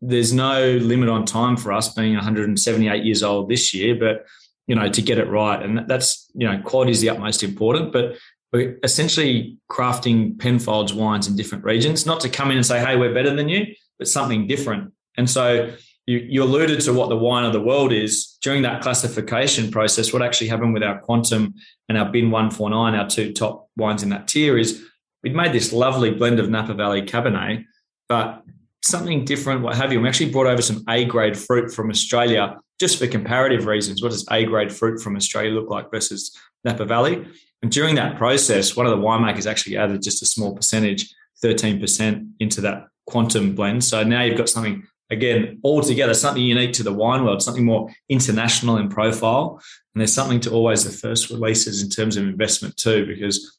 [0.00, 4.26] there's no limit on time for us being 178 years old this year, but
[4.66, 7.92] you know to get it right, and that's you know quality is the utmost important,
[7.92, 8.16] but
[8.52, 12.96] we're essentially crafting Penfolds wines in different regions, not to come in and say, hey,
[12.96, 13.66] we're better than you,
[13.98, 14.92] but something different.
[15.16, 15.74] And so
[16.06, 18.38] you, you alluded to what the wine of the world is.
[18.42, 21.54] During that classification process, what actually happened with our Quantum
[21.88, 24.84] and our Bin 149, our two top wines in that tier, is
[25.22, 27.64] we'd made this lovely blend of Napa Valley Cabernet,
[28.08, 28.42] but
[28.86, 30.00] something different, what have you.
[30.00, 34.02] We actually brought over some A grade fruit from Australia just for comparative reasons.
[34.02, 37.26] What does A grade fruit from Australia look like versus Napa Valley?
[37.62, 41.12] And during that process, one of the winemakers actually added just a small percentage,
[41.42, 43.84] 13% into that quantum blend.
[43.84, 47.90] So now you've got something, again, altogether, something unique to the wine world, something more
[48.08, 49.60] international in profile.
[49.94, 53.58] And there's something to always the first releases in terms of investment too, because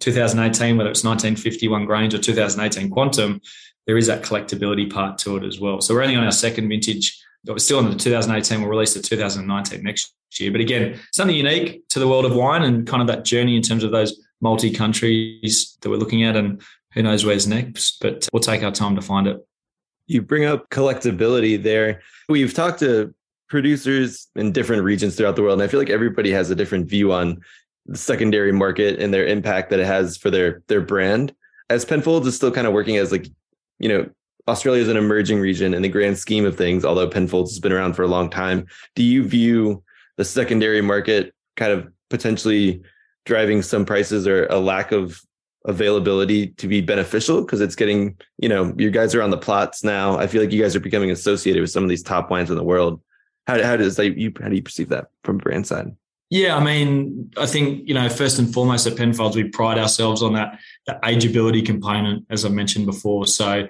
[0.00, 3.40] 2018, whether it's 1951 Grange or 2018 Quantum,
[3.88, 5.80] there is that collectability part to it as well.
[5.80, 7.18] So we're only on our second vintage.
[7.46, 8.60] We're still in the 2018.
[8.60, 10.52] We'll release the 2019 next year.
[10.52, 13.62] But again, something unique to the world of wine and kind of that journey in
[13.62, 16.36] terms of those multi countries that we're looking at.
[16.36, 16.60] And
[16.92, 19.38] who knows where's next, but we'll take our time to find it.
[20.06, 22.02] You bring up collectability there.
[22.28, 23.14] We've talked to
[23.48, 26.88] producers in different regions throughout the world, and I feel like everybody has a different
[26.88, 27.40] view on
[27.86, 31.34] the secondary market and their impact that it has for their their brand.
[31.70, 33.28] As Penfolds is still kind of working as like
[33.78, 34.08] you know,
[34.48, 37.72] Australia is an emerging region in the grand scheme of things, although Penfolds has been
[37.72, 38.66] around for a long time.
[38.94, 39.82] Do you view
[40.16, 42.82] the secondary market kind of potentially
[43.26, 45.20] driving some prices or a lack of
[45.66, 49.84] availability to be beneficial because it's getting, you know, you guys are on the plots
[49.84, 50.18] now.
[50.18, 52.56] I feel like you guys are becoming associated with some of these top wines in
[52.56, 53.02] the world.
[53.46, 55.94] How, how does that you how do you perceive that from brand side?
[56.30, 60.22] Yeah, I mean, I think you know, first and foremost at Penfolds, we pride ourselves
[60.22, 63.26] on that that ageability component, as I mentioned before.
[63.26, 63.66] So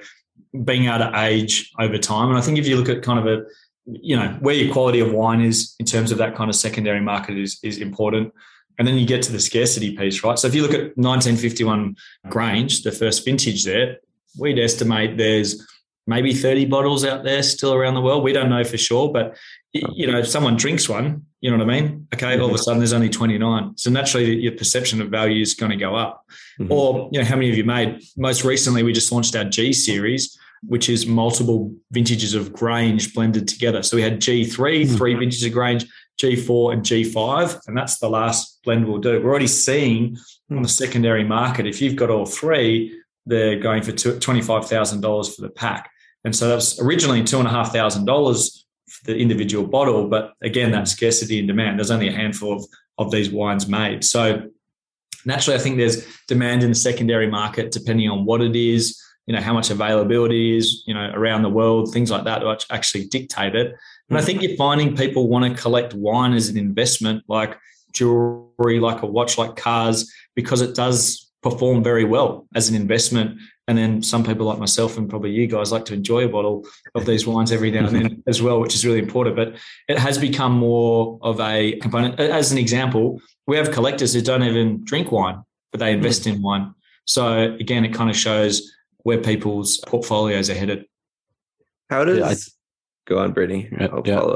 [0.64, 3.26] being able to age over time, and I think if you look at kind of
[3.26, 3.44] a
[3.86, 7.00] you know where your quality of wine is in terms of that kind of secondary
[7.00, 8.32] market is is important.
[8.78, 10.38] And then you get to the scarcity piece, right?
[10.38, 11.96] So if you look at 1951
[12.28, 13.96] Grange, the first vintage there,
[14.38, 15.66] we'd estimate there's
[16.06, 18.22] maybe 30 bottles out there still around the world.
[18.22, 19.36] We don't know for sure, but
[19.72, 22.08] you know, if someone drinks one, you know what I mean?
[22.14, 22.42] Okay, mm-hmm.
[22.42, 22.62] all of a mm-hmm.
[22.62, 23.76] sudden there's only 29.
[23.76, 26.24] So naturally your perception of value is going to go up.
[26.58, 26.72] Mm-hmm.
[26.72, 28.02] Or, you know, how many of you made?
[28.16, 33.46] Most recently, we just launched our G series, which is multiple vintages of Grange blended
[33.46, 33.82] together.
[33.82, 34.96] So we had G3, mm-hmm.
[34.96, 35.86] three vintages of Grange,
[36.20, 39.22] G4 and G5, and that's the last blend we'll do.
[39.22, 40.16] We're already seeing
[40.50, 45.50] on the secondary market, if you've got all three, they're going for $25,000 for the
[45.50, 45.90] pack.
[46.24, 48.67] And so that was originally $2,500 for
[49.04, 50.08] the individual bottle.
[50.08, 52.64] But again, that scarcity and demand, there's only a handful of,
[52.98, 54.04] of these wines made.
[54.04, 54.48] So
[55.24, 59.34] naturally, I think there's demand in the secondary market depending on what it is, you
[59.34, 63.06] know, how much availability is, you know, around the world, things like that, which actually
[63.06, 63.74] dictate it.
[64.08, 67.56] And I think you're finding people want to collect wine as an investment, like
[67.92, 73.38] jewelry, like a watch, like cars, because it does perform very well as an investment
[73.68, 76.66] and then some people like myself and probably you guys like to enjoy a bottle
[76.94, 79.36] of these wines every now and then as well, which is really important.
[79.36, 79.56] But
[79.88, 82.18] it has become more of a component.
[82.18, 86.34] As an example, we have collectors who don't even drink wine, but they invest mm.
[86.34, 86.74] in wine.
[87.06, 90.86] So again, it kind of shows where people's portfolios are headed.
[91.90, 92.34] How does yeah,
[93.06, 93.68] go on, Brittany?
[93.70, 93.88] Yeah,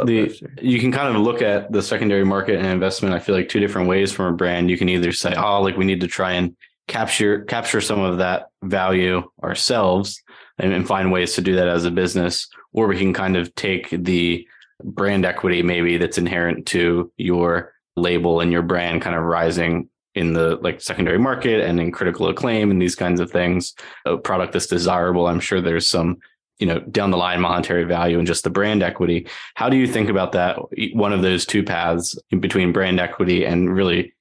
[0.04, 3.14] the, you can kind of look at the secondary market and investment.
[3.14, 4.70] I feel like two different ways from a brand.
[4.70, 6.54] You can either say, "Oh, like we need to try and
[6.88, 10.22] capture capture some of that value ourselves
[10.58, 12.48] and, and find ways to do that as a business.
[12.72, 14.46] Or we can kind of take the
[14.82, 20.32] brand equity maybe that's inherent to your label and your brand kind of rising in
[20.32, 23.74] the like secondary market and in critical acclaim and these kinds of things.
[24.04, 26.18] A product that's desirable i'm sure there's some
[26.58, 29.26] you know down the line monetary value and just the brand equity.
[29.54, 30.58] How do you think about that?
[30.92, 34.14] One of those two paths between brand equity and really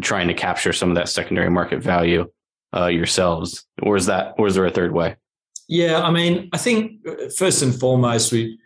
[0.00, 2.30] trying to capture some of that secondary market value
[2.74, 5.16] uh, yourselves, or is that, or is there a third way?
[5.68, 8.58] Yeah, I mean, I think uh, first and foremost, we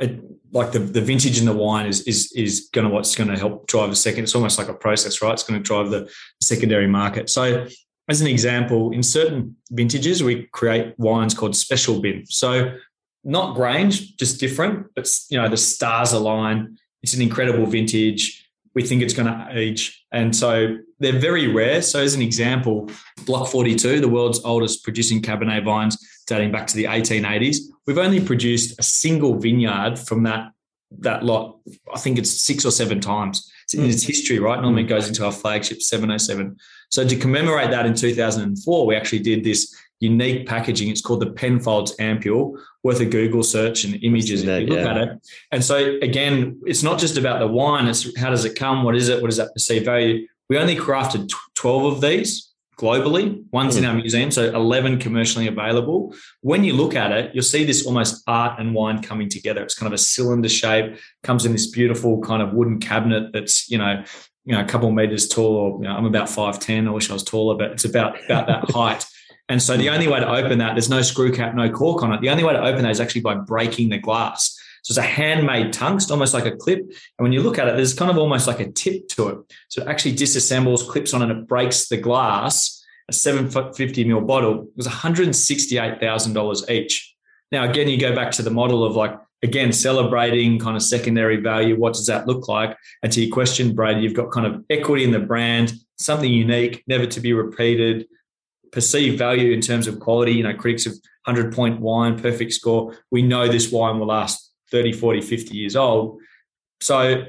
[0.00, 0.18] I,
[0.52, 3.38] like the, the vintage in the wine is is is going to what's going to
[3.38, 4.24] help drive the second.
[4.24, 5.32] It's almost like a process, right?
[5.32, 6.10] It's going to drive the
[6.40, 7.30] secondary market.
[7.30, 7.66] So,
[8.08, 12.26] as an example, in certain vintages, we create wines called special bin.
[12.26, 12.76] So,
[13.24, 14.86] not Grange, just different.
[14.94, 16.78] But you know, the stars align.
[17.02, 18.43] It's an incredible vintage
[18.74, 20.04] we think it's going to age.
[20.12, 21.82] And so they're very rare.
[21.82, 22.90] So, as an example,
[23.24, 25.96] Block 42, the world's oldest producing Cabernet vines
[26.26, 30.52] dating back to the 1880s, we've only produced a single vineyard from that,
[31.00, 31.58] that lot.
[31.92, 33.90] I think it's six or seven times in hmm.
[33.90, 34.60] its history, right?
[34.60, 35.10] Normally it goes hmm.
[35.10, 36.56] into our flagship 707.
[36.90, 40.88] So, to commemorate that in 2004, we actually did this unique packaging.
[40.88, 44.84] It's called the Penfolds Ampoule, worth a Google search and images that, if you look
[44.84, 44.90] yeah.
[44.90, 45.28] at it.
[45.50, 48.84] And so again, it's not just about the wine, it's how does it come?
[48.84, 49.20] What is it?
[49.20, 50.28] What is that perceived value?
[50.48, 53.42] We only crafted 12 of these globally.
[53.50, 53.90] One's in hmm.
[53.90, 56.14] our museum, so 11 commercially available.
[56.42, 59.62] When you look at it, you'll see this almost art and wine coming together.
[59.62, 63.70] It's kind of a cylinder shape, comes in this beautiful kind of wooden cabinet that's,
[63.70, 64.04] you know,
[64.44, 66.86] you know, a couple of meters tall, or you know, I'm about 5'10.
[66.86, 69.06] I wish I was taller, but it's about about that height.
[69.48, 69.94] And so the hmm.
[69.94, 72.20] only way to open that, there's no screw cap, no cork on it.
[72.20, 74.58] The only way to open that is actually by breaking the glass.
[74.82, 76.80] So it's a handmade tungst, almost like a clip.
[76.80, 79.38] And when you look at it, there's kind of almost like a tip to it.
[79.68, 82.84] So it actually disassembles, clips on, and it breaks the glass.
[83.08, 87.14] A 750 ml bottle it was $168,000 each.
[87.50, 91.36] Now, again, you go back to the model of like, again, celebrating kind of secondary
[91.36, 91.78] value.
[91.78, 92.76] What does that look like?
[93.02, 96.82] And to your question, Brady, you've got kind of equity in the brand, something unique,
[96.86, 98.06] never to be repeated,
[98.74, 100.32] perceived value in terms of quality.
[100.32, 100.92] You know, critics of
[101.24, 102.98] 100 point wine, perfect score.
[103.10, 106.20] We know this wine will last 30, 40, 50 years old.
[106.80, 107.24] So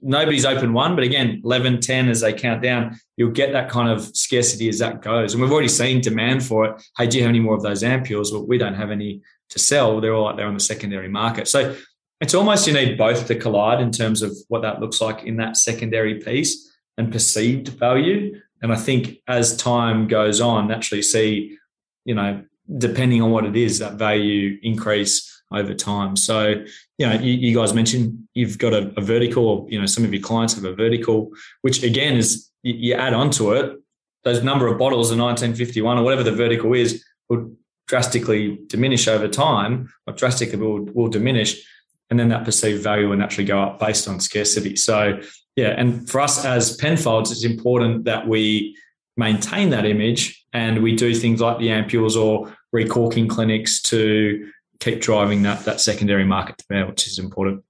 [0.00, 3.90] nobody's open one, but again, 11, 10 as they count down, you'll get that kind
[3.90, 5.34] of scarcity as that goes.
[5.34, 6.82] And we've already seen demand for it.
[6.96, 8.32] Hey, do you have any more of those ampules?
[8.32, 10.00] Well, we don't have any to sell.
[10.00, 11.48] They're all out there on the secondary market.
[11.48, 11.76] So
[12.20, 15.36] it's almost you need both to collide in terms of what that looks like in
[15.36, 18.40] that secondary piece and perceived value.
[18.62, 21.56] And I think as time goes on, naturally see,
[22.04, 22.42] you know,
[22.78, 26.16] depending on what it is, that value increase over time.
[26.16, 26.64] So,
[26.98, 30.04] you know, you, you guys mentioned you've got a, a, vertical, or, you know, some
[30.04, 31.30] of your clients have a vertical,
[31.62, 33.76] which again is you, you add onto it,
[34.24, 37.50] those number of bottles in 1951 or whatever the vertical is will
[37.88, 41.60] drastically diminish over time, or drastically will, will diminish.
[42.08, 44.76] And then that perceived value will naturally go up based on scarcity.
[44.76, 45.20] So,
[45.56, 48.76] yeah, and for us as Penfolds, it's important that we
[49.16, 55.00] maintain that image and we do things like the ampules or recorking clinics to keep
[55.00, 57.62] driving that that secondary market demand, which is important.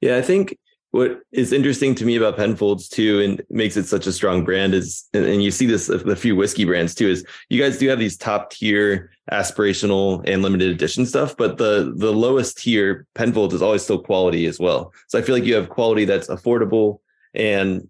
[0.00, 0.56] Yeah, I think
[0.90, 4.72] what is interesting to me about Penfolds too, and makes it such a strong brand
[4.72, 7.88] is, and, you see this with a few whiskey brands too, is you guys do
[7.88, 13.54] have these top tier aspirational and limited edition stuff, but the the lowest tier Penfolds
[13.54, 14.94] is always still quality as well.
[15.08, 17.00] So I feel like you have quality that's affordable
[17.38, 17.88] and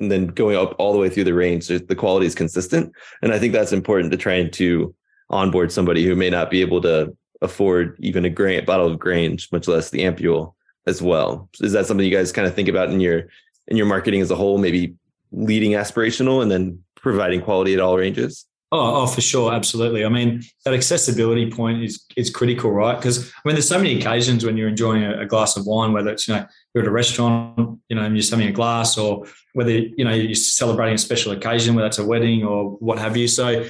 [0.00, 2.92] and then going up all the way through the range, the quality is consistent.
[3.22, 4.94] And I think that's important to try to
[5.30, 9.50] onboard somebody who may not be able to afford even a grain bottle of Grange,
[9.52, 10.52] much less the ampule
[10.86, 11.48] as well.
[11.60, 13.24] Is that something you guys kind of think about in your
[13.68, 14.58] in your marketing as a whole?
[14.58, 14.94] Maybe
[15.32, 18.46] leading aspirational and then providing quality at all ranges.
[18.72, 20.04] Oh, oh, for sure, absolutely.
[20.04, 22.96] I mean, that accessibility point is is critical, right?
[22.96, 25.92] Because I mean, there's so many occasions when you're enjoying a, a, glass of wine,
[25.92, 28.98] whether it's you know you're at a restaurant, you know, and you're having a glass,
[28.98, 29.24] or
[29.54, 33.16] whether you know you're celebrating a special occasion, whether it's a wedding or what have
[33.16, 33.26] you.
[33.28, 33.64] So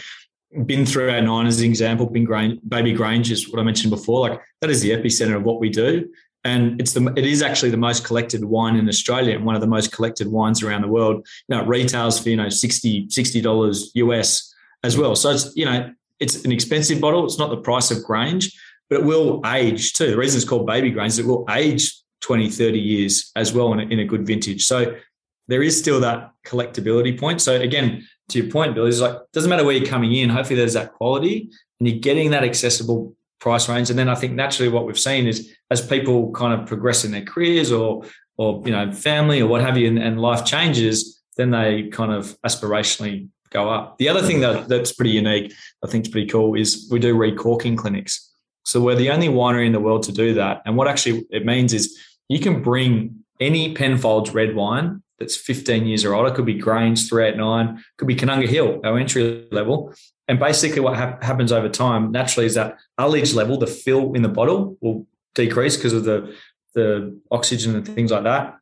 [0.65, 3.91] been through our nine as an example, been Grange, Baby Grange is what I mentioned
[3.91, 4.29] before.
[4.29, 6.09] Like that is the epicenter of what we do.
[6.43, 9.61] And it's the it is actually the most collected wine in Australia and one of
[9.61, 11.25] the most collected wines around the world.
[11.49, 13.09] You know, it retails for, you know, 60
[13.41, 14.53] dollars US
[14.83, 15.15] as well.
[15.15, 17.25] So it's, you know, it's an expensive bottle.
[17.25, 18.53] It's not the price of Grange,
[18.91, 20.11] but it will age too.
[20.11, 23.73] The reason it's called Baby Grange is it will age 20, 30 years as well
[23.73, 24.65] in a, in a good vintage.
[24.67, 24.97] So
[25.49, 27.41] there is still that collectability point.
[27.41, 30.29] So again, to your point, Bill, is like doesn't matter where you're coming in.
[30.29, 33.91] Hopefully, there's that quality, and you're getting that accessible price range.
[33.91, 37.13] And then I think naturally, what we've seen is as people kind of progress in
[37.13, 38.05] their careers or
[38.37, 42.13] or you know family or what have you, and, and life changes, then they kind
[42.13, 43.99] of aspirationally go up.
[43.99, 45.53] The other thing that that's pretty unique,
[45.85, 48.35] I think, is pretty cool, is we do recorking clinics.
[48.67, 50.61] So we're the only winery in the world to do that.
[50.67, 51.97] And what actually it means is
[52.29, 56.35] you can bring any Penfolds red wine that's 15 years or older.
[56.35, 59.95] Could be Grange 389, could be Koonunga Hill, our entry level.
[60.27, 64.23] And basically, what ha- happens over time naturally is that ullage level, the fill in
[64.23, 66.35] the bottle, will decrease because of the
[66.75, 68.59] the oxygen and things like that.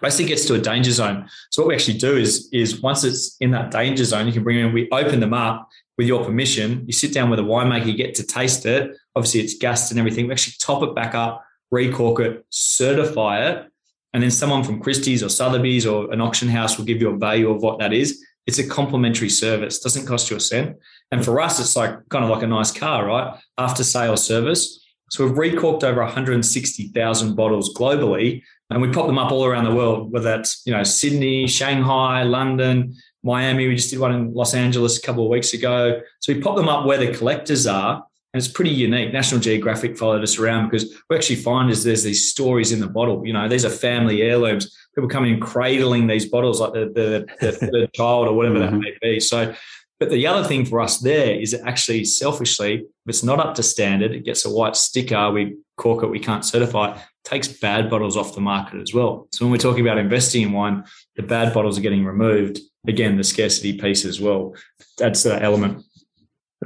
[0.00, 1.28] Basically, gets to a danger zone.
[1.50, 4.44] So what we actually do is is once it's in that danger zone, you can
[4.44, 4.72] bring in.
[4.72, 6.84] We open them up with your permission.
[6.86, 8.96] You sit down with a winemaker, you get to taste it.
[9.16, 10.26] Obviously, it's gassed and everything.
[10.26, 13.66] We actually top it back up, recork it, certify it,
[14.12, 17.16] and then someone from Christie's or Sotheby's or an auction house will give you a
[17.16, 18.24] value of what that is.
[18.46, 20.76] It's a complimentary service, doesn't cost you a cent.
[21.10, 23.38] And for us, it's like kind of like a nice car, right?
[23.58, 24.84] After sale service.
[25.10, 29.74] So we've recorked over 160,000 bottles globally, and we pop them up all around the
[29.74, 33.68] world, whether that's you know Sydney, Shanghai, London, Miami.
[33.68, 36.00] We just did one in Los Angeles a couple of weeks ago.
[36.20, 38.04] So we pop them up where the collectors are,
[38.34, 39.12] and it's pretty unique.
[39.12, 42.86] National Geographic followed us around because we actually find is there's these stories in the
[42.86, 43.26] bottle.
[43.26, 44.76] You know, these are family heirlooms.
[44.94, 48.74] People come in cradling these bottles like the the, the third child or whatever mm-hmm.
[48.74, 49.20] that may be.
[49.20, 49.54] So
[49.98, 53.62] But the other thing for us there is actually selfishly, if it's not up to
[53.62, 57.88] standard, it gets a white sticker, we cork it, we can't certify it, takes bad
[57.88, 59.26] bottles off the market as well.
[59.32, 60.84] So when we're talking about investing in wine,
[61.16, 62.60] the bad bottles are getting removed.
[62.86, 64.54] Again, the scarcity piece as well.
[64.98, 65.84] That's the element.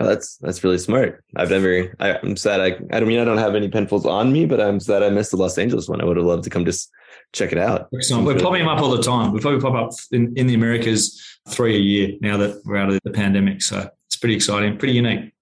[0.00, 1.22] Oh, that's that's really smart.
[1.36, 1.94] I've never.
[2.00, 2.60] I, am sad.
[2.60, 5.10] I I don't mean I don't have any Penfolds on me, but I'm sad I
[5.10, 6.00] missed the Los Angeles one.
[6.00, 6.90] I would have loved to come just
[7.32, 7.88] check it out.
[7.94, 8.24] Excellent.
[8.24, 9.32] We're popping them up all the time.
[9.32, 12.90] We probably pop up in, in the Americas three a year now that we're out
[12.90, 13.62] of the pandemic.
[13.62, 15.32] So it's pretty exciting, pretty unique.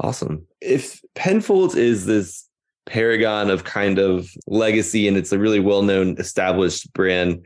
[0.00, 0.46] Awesome.
[0.60, 2.46] If Penfolds is this
[2.86, 7.44] paragon of kind of legacy and it's a really well-known established brand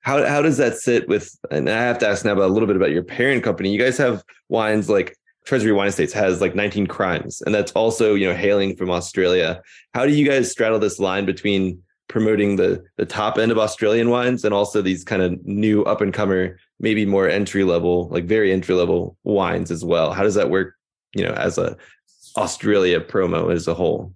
[0.00, 2.66] how, how does that sit with and i have to ask now about a little
[2.66, 5.14] bit about your parent company you guys have wines like
[5.48, 9.62] treasury wine estates has like 19 crimes and that's also you know hailing from australia.
[9.94, 14.10] How do you guys straddle this line between promoting the the top end of australian
[14.10, 18.24] wines and also these kind of new up and comer maybe more entry level like
[18.26, 20.12] very entry level wines as well?
[20.12, 20.74] How does that work
[21.14, 21.74] you know as a
[22.36, 24.12] australia promo as a whole?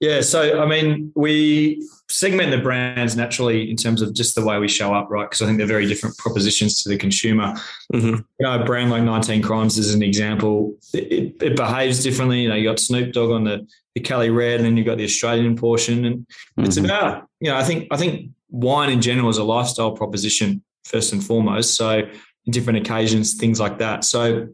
[0.00, 4.58] Yeah, so I mean, we segment the brands naturally in terms of just the way
[4.58, 5.24] we show up, right?
[5.24, 7.54] Because I think they're very different propositions to the consumer.
[7.92, 8.06] Mm-hmm.
[8.06, 10.76] You know, a brand like 19 Crimes is an example.
[10.92, 12.42] It, it, behaves differently.
[12.42, 14.98] You know, you got Snoop Dogg on the, the Cali Red, and then you've got
[14.98, 16.64] the Australian portion, and mm-hmm.
[16.64, 20.62] it's about you know, I think I think wine in general is a lifestyle proposition
[20.84, 21.74] first and foremost.
[21.74, 24.04] So, in different occasions, things like that.
[24.04, 24.48] So,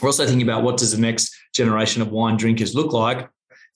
[0.00, 3.28] we're also thinking about what does the next generation of wine drinkers look like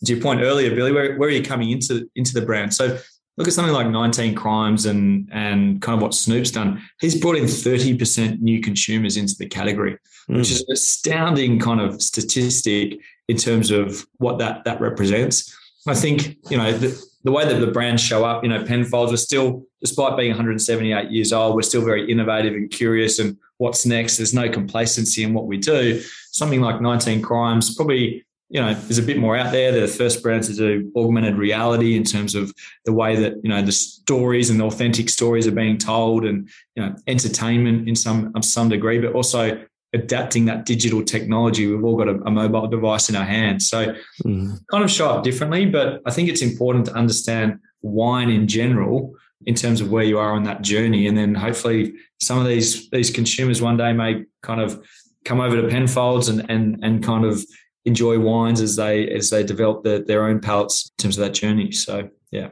[0.05, 2.75] to your point earlier, Billy, where, where are you coming into into the brand?
[2.75, 2.99] So
[3.37, 6.83] look at something like 19 Crimes and and kind of what Snoop's done.
[7.01, 10.37] He's brought in 30% new consumers into the category, mm.
[10.37, 15.55] which is an astounding kind of statistic in terms of what that that represents.
[15.89, 19.13] I think, you know, the, the way that the brands show up, you know, Penfolds,
[19.13, 23.87] we're still, despite being 178 years old, we're still very innovative and curious and what's
[23.87, 24.17] next.
[24.17, 26.03] There's no complacency in what we do.
[26.33, 29.73] Something like 19 Crimes, probably you know, there's a bit more out there.
[29.73, 32.53] They're the first brands to do augmented reality in terms of
[32.85, 36.49] the way that you know the stories and the authentic stories are being told, and
[36.77, 41.67] you know, entertainment in some of some degree, but also adapting that digital technology.
[41.67, 43.95] We've all got a, a mobile device in our hands, so
[44.25, 44.59] mm.
[44.71, 45.67] kind of show up differently.
[45.67, 50.19] But I think it's important to understand wine in general in terms of where you
[50.19, 54.25] are on that journey, and then hopefully some of these these consumers one day may
[54.43, 54.87] kind of
[55.25, 57.45] come over to Penfolds and and and kind of
[57.87, 61.33] enjoy wines as they as they develop the, their own palates in terms of that
[61.33, 61.73] journey.
[61.73, 62.49] So yeah.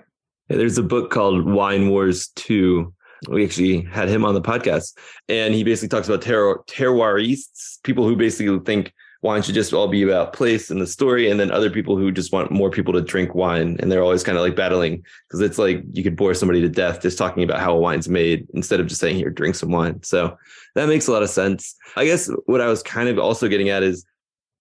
[0.48, 0.56] yeah.
[0.56, 2.92] There's a book called Wine Wars 2.
[3.28, 4.96] We actually had him on the podcast,
[5.28, 9.88] and he basically talks about terroir, terroirists, people who basically think wine should just all
[9.88, 12.92] be about place and the story, and then other people who just want more people
[12.92, 16.16] to drink wine, and they're always kind of like battling because it's like you could
[16.16, 19.16] bore somebody to death just talking about how a wine's made instead of just saying
[19.16, 20.02] here drink some wine.
[20.02, 20.36] So
[20.74, 21.74] that makes a lot of sense.
[21.96, 24.04] I guess what I was kind of also getting at is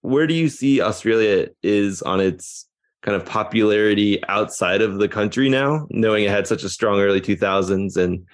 [0.03, 2.67] where do you see Australia is on its
[3.01, 7.21] kind of popularity outside of the country now, knowing it had such a strong early
[7.21, 8.25] 2000s and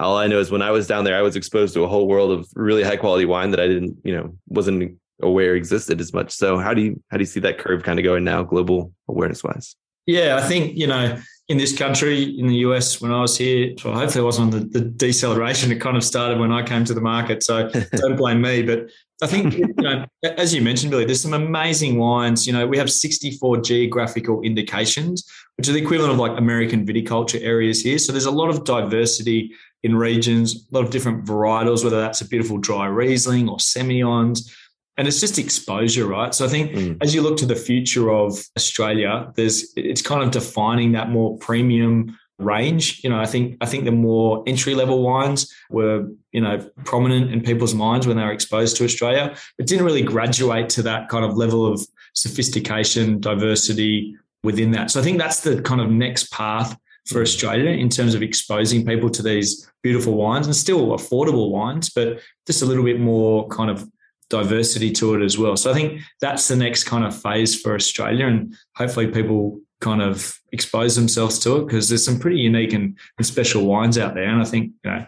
[0.00, 2.06] all I know is when I was down there, I was exposed to a whole
[2.06, 6.12] world of really high quality wine that I didn't, you know, wasn't aware existed as
[6.12, 6.32] much.
[6.32, 8.92] So how do you how do you see that curve kind of going now, global
[9.08, 9.76] awareness wise?
[10.08, 13.74] Yeah, I think you know in this country, in the US, when I was here,
[13.84, 15.70] well, hopefully it wasn't the, the deceleration.
[15.70, 17.42] It kind of started when I came to the market.
[17.42, 18.62] So don't blame me.
[18.62, 18.90] But
[19.22, 22.46] I think, you know, as you mentioned, Billy, there's some amazing wines.
[22.46, 27.42] You know, we have 64 geographical indications, which are the equivalent of like American viticulture
[27.42, 27.98] areas here.
[27.98, 29.52] So there's a lot of diversity
[29.82, 34.54] in regions, a lot of different varietals, whether that's a beautiful dry Riesling or Semillons
[34.98, 36.34] and it's just exposure, right?
[36.34, 36.98] So I think mm.
[37.00, 41.38] as you look to the future of Australia, there's it's kind of defining that more
[41.38, 43.02] premium range.
[43.04, 47.32] You know, I think I think the more entry level wines were you know prominent
[47.32, 49.36] in people's minds when they were exposed to Australia.
[49.58, 51.80] It didn't really graduate to that kind of level of
[52.14, 54.90] sophistication, diversity within that.
[54.90, 56.76] So I think that's the kind of next path
[57.06, 61.88] for Australia in terms of exposing people to these beautiful wines and still affordable wines,
[61.88, 63.88] but just a little bit more kind of
[64.30, 65.56] diversity to it as well.
[65.56, 70.02] So I think that's the next kind of phase for Australia, and hopefully people kind
[70.02, 74.14] of expose themselves to it because there's some pretty unique and, and special wines out
[74.14, 75.06] there, and I think you know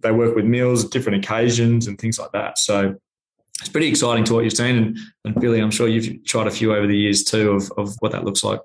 [0.00, 2.58] they work with meals different occasions and things like that.
[2.58, 2.94] So
[3.60, 6.50] it's pretty exciting to what you've seen, and, and Billy, I'm sure you've tried a
[6.50, 8.60] few over the years too of of what that looks like.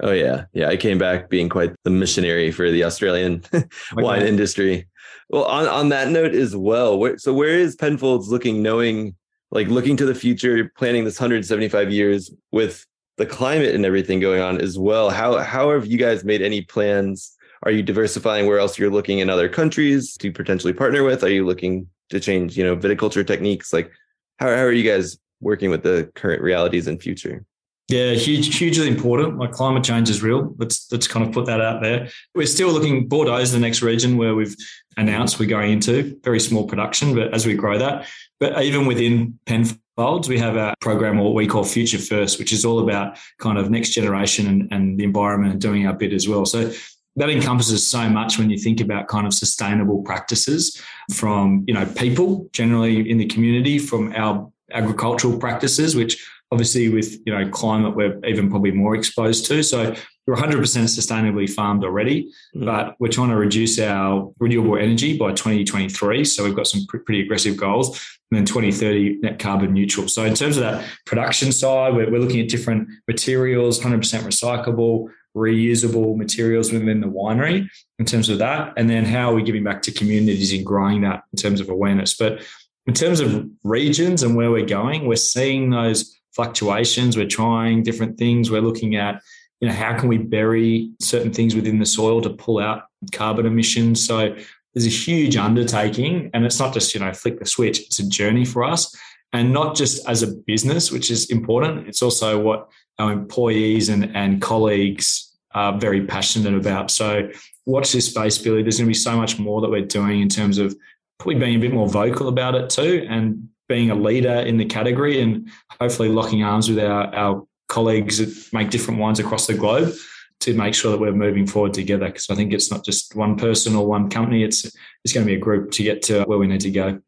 [0.00, 0.68] Oh yeah, yeah.
[0.68, 3.44] I came back being quite the missionary for the Australian
[3.94, 4.88] wine industry.
[5.32, 9.16] Well, on, on that note as well, where, so where is Penfolds looking, knowing,
[9.50, 14.42] like looking to the future, planning this 175 years with the climate and everything going
[14.42, 15.08] on as well?
[15.08, 17.34] How how have you guys made any plans?
[17.62, 21.24] Are you diversifying where else you're looking in other countries to potentially partner with?
[21.24, 23.72] Are you looking to change, you know, viticulture techniques?
[23.72, 23.90] Like,
[24.38, 27.44] how, how are you guys working with the current realities and future?
[27.88, 29.38] Yeah, huge, hugely important.
[29.38, 30.54] Like climate change is real.
[30.58, 32.08] Let's let's kind of put that out there.
[32.34, 33.06] We're still looking.
[33.06, 34.56] Bordeaux is the next region where we've
[34.96, 36.18] announced we're going into.
[36.22, 38.06] Very small production, but as we grow that,
[38.40, 42.64] but even within Penfolds, we have a program what we call Future First, which is
[42.64, 46.28] all about kind of next generation and, and the environment and doing our bit as
[46.28, 46.44] well.
[46.44, 46.72] So
[47.16, 50.80] that encompasses so much when you think about kind of sustainable practices
[51.12, 57.14] from you know people generally in the community from our agricultural practices which obviously with
[57.26, 59.94] you know climate we're even probably more exposed to so
[60.26, 62.64] we're 100% sustainably farmed already mm-hmm.
[62.64, 67.20] but we're trying to reduce our renewable energy by 2023 so we've got some pretty
[67.20, 67.88] aggressive goals
[68.30, 72.20] and then 2030 net carbon neutral so in terms of that production side we're, we're
[72.20, 77.68] looking at different materials 100% recyclable reusable materials within the winery
[77.98, 78.72] in terms of that?
[78.76, 81.68] And then how are we giving back to communities in growing that in terms of
[81.68, 82.14] awareness?
[82.14, 82.42] But
[82.86, 87.16] in terms of regions and where we're going, we're seeing those fluctuations.
[87.16, 88.50] We're trying different things.
[88.50, 89.22] We're looking at,
[89.62, 93.46] you know, how can we bury certain things within the soil to pull out carbon
[93.46, 94.04] emissions?
[94.04, 94.34] So
[94.74, 98.08] there's a huge undertaking, and it's not just, you know, flick the switch, it's a
[98.08, 98.92] journey for us.
[99.32, 104.14] And not just as a business, which is important, it's also what our employees and,
[104.16, 106.90] and colleagues are very passionate about.
[106.90, 107.30] So
[107.64, 108.62] watch this space, Billy.
[108.62, 110.74] There's going to be so much more that we're doing in terms of
[111.20, 114.64] probably being a bit more vocal about it too and being a leader in the
[114.64, 115.48] category and
[115.80, 119.94] hopefully locking arms with our, our colleagues that make different wines across the globe
[120.40, 122.06] to make sure that we're moving forward together.
[122.06, 124.64] Because I think it's not just one person or one company, it's
[125.04, 127.00] it's going to be a group to get to where we need to go.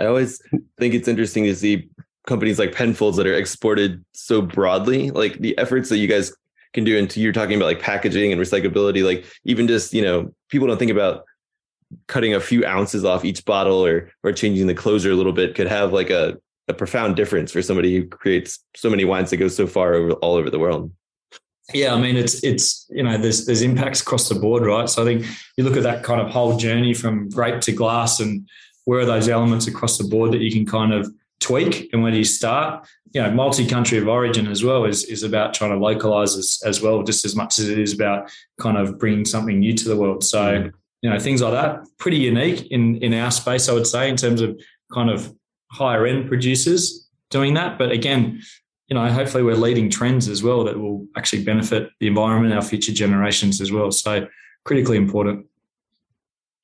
[0.00, 0.40] I always
[0.78, 1.90] think it's interesting to see
[2.26, 6.32] companies like Penfolds that are exported so broadly, like the efforts that you guys
[6.72, 10.32] can do into you're talking about like packaging and recyclability, like even just, you know,
[10.48, 11.24] people don't think about
[12.06, 15.54] cutting a few ounces off each bottle or or changing the closure a little bit
[15.54, 16.38] could have like a,
[16.68, 20.12] a profound difference for somebody who creates so many wines that go so far over
[20.14, 20.92] all over the world.
[21.74, 24.88] Yeah, I mean it's it's you know there's there's impacts across the board, right?
[24.88, 28.20] So I think you look at that kind of whole journey from grape to glass
[28.20, 28.48] and
[28.84, 32.10] where are those elements across the board that you can kind of tweak and where
[32.10, 32.86] do you start?
[33.12, 36.80] You know, multi-country of origin as well is is about trying to localize as, as
[36.80, 39.96] well, just as much as it is about kind of bringing something new to the
[39.96, 40.24] world.
[40.24, 40.72] So, mm.
[41.02, 44.16] you know, things like that, pretty unique in in our space, I would say, in
[44.16, 44.58] terms of
[44.90, 45.34] kind of
[45.70, 47.78] higher end producers doing that.
[47.78, 48.40] But again,
[48.88, 52.62] you know, hopefully we're leading trends as well that will actually benefit the environment, our
[52.62, 53.90] future generations as well.
[53.90, 54.26] So
[54.64, 55.46] critically important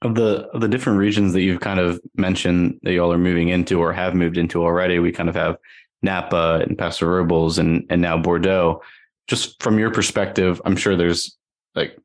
[0.02, 3.48] of the of the different regions that you've kind of mentioned that y'all are moving
[3.48, 5.56] into or have moved into already, we kind of have
[6.02, 8.82] Napa and Paso Robles and and now Bordeaux.
[9.26, 11.36] Just from your perspective, I'm sure there's
[11.74, 11.96] like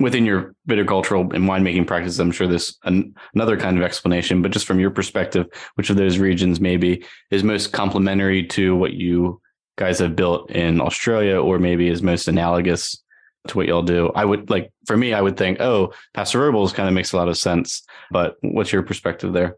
[0.00, 4.42] within your viticultural and winemaking practices, I'm sure there's an, another kind of explanation.
[4.42, 8.94] But just from your perspective, which of those regions maybe is most complementary to what
[8.94, 9.40] you
[9.76, 13.02] guys have built in Australia, or maybe is most analogous
[13.48, 14.10] to what y'all do.
[14.14, 17.16] I would like for me, I would think, oh, Paso Robles kind of makes a
[17.16, 17.82] lot of sense.
[18.10, 19.56] But what's your perspective there?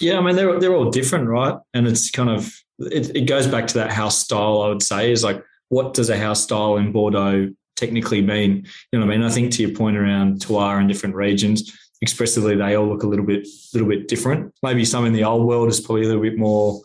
[0.00, 1.56] Yeah, I mean they're they're all different, right?
[1.74, 4.62] And it's kind of it, it goes back to that house style.
[4.62, 8.66] I would say is like what does a house style in Bordeaux technically mean?
[8.92, 9.26] You know what I mean?
[9.26, 13.06] I think to your point around terroir and different regions, expressively they all look a
[13.06, 14.52] little bit little bit different.
[14.62, 16.80] Maybe some in the old world is probably a little bit more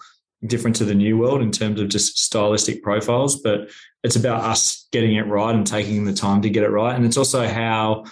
[0.46, 3.70] different to the new world in terms of just stylistic profiles, but
[4.04, 6.96] it's about us getting it right and taking the time to get it right.
[6.96, 8.04] And it's also how,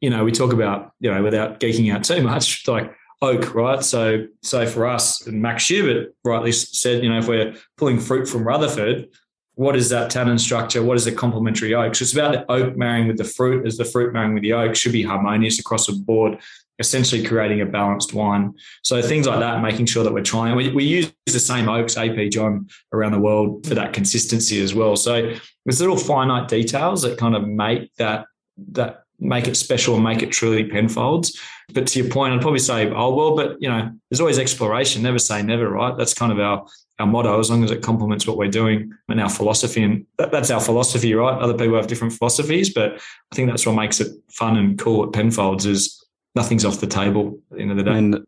[0.00, 3.84] you know, we talk about, you know, without geeking out too much, like oak, right?
[3.84, 8.26] So, so for us, and Max Schubert rightly said, you know, if we're pulling fruit
[8.26, 9.08] from Rutherford,
[9.56, 10.82] what is that tannin structure?
[10.82, 11.94] What is the complementary oak?
[11.94, 14.52] So it's about the oak marrying with the fruit as the fruit marrying with the
[14.52, 16.38] oak should be harmonious across the board
[16.78, 18.54] essentially creating a balanced wine.
[18.82, 20.56] So things like that, making sure that we're trying.
[20.56, 24.74] We, we use the same oaks, AP John, around the world for that consistency as
[24.74, 24.96] well.
[24.96, 25.34] So
[25.64, 28.26] there's little finite details that kind of make that
[28.72, 31.40] that make it special and make it truly Penfolds.
[31.72, 35.02] But to your point, I'd probably say oh well, but you know, there's always exploration.
[35.02, 35.96] Never say never, right?
[35.96, 36.66] That's kind of our
[36.98, 39.82] our motto, as long as it complements what we're doing and our philosophy.
[39.82, 41.38] And that, that's our philosophy, right?
[41.40, 42.94] Other people have different philosophies, but
[43.32, 46.02] I think that's what makes it fun and cool at Penfolds is
[46.34, 47.98] nothing's off the table at the end of the day.
[47.98, 48.24] And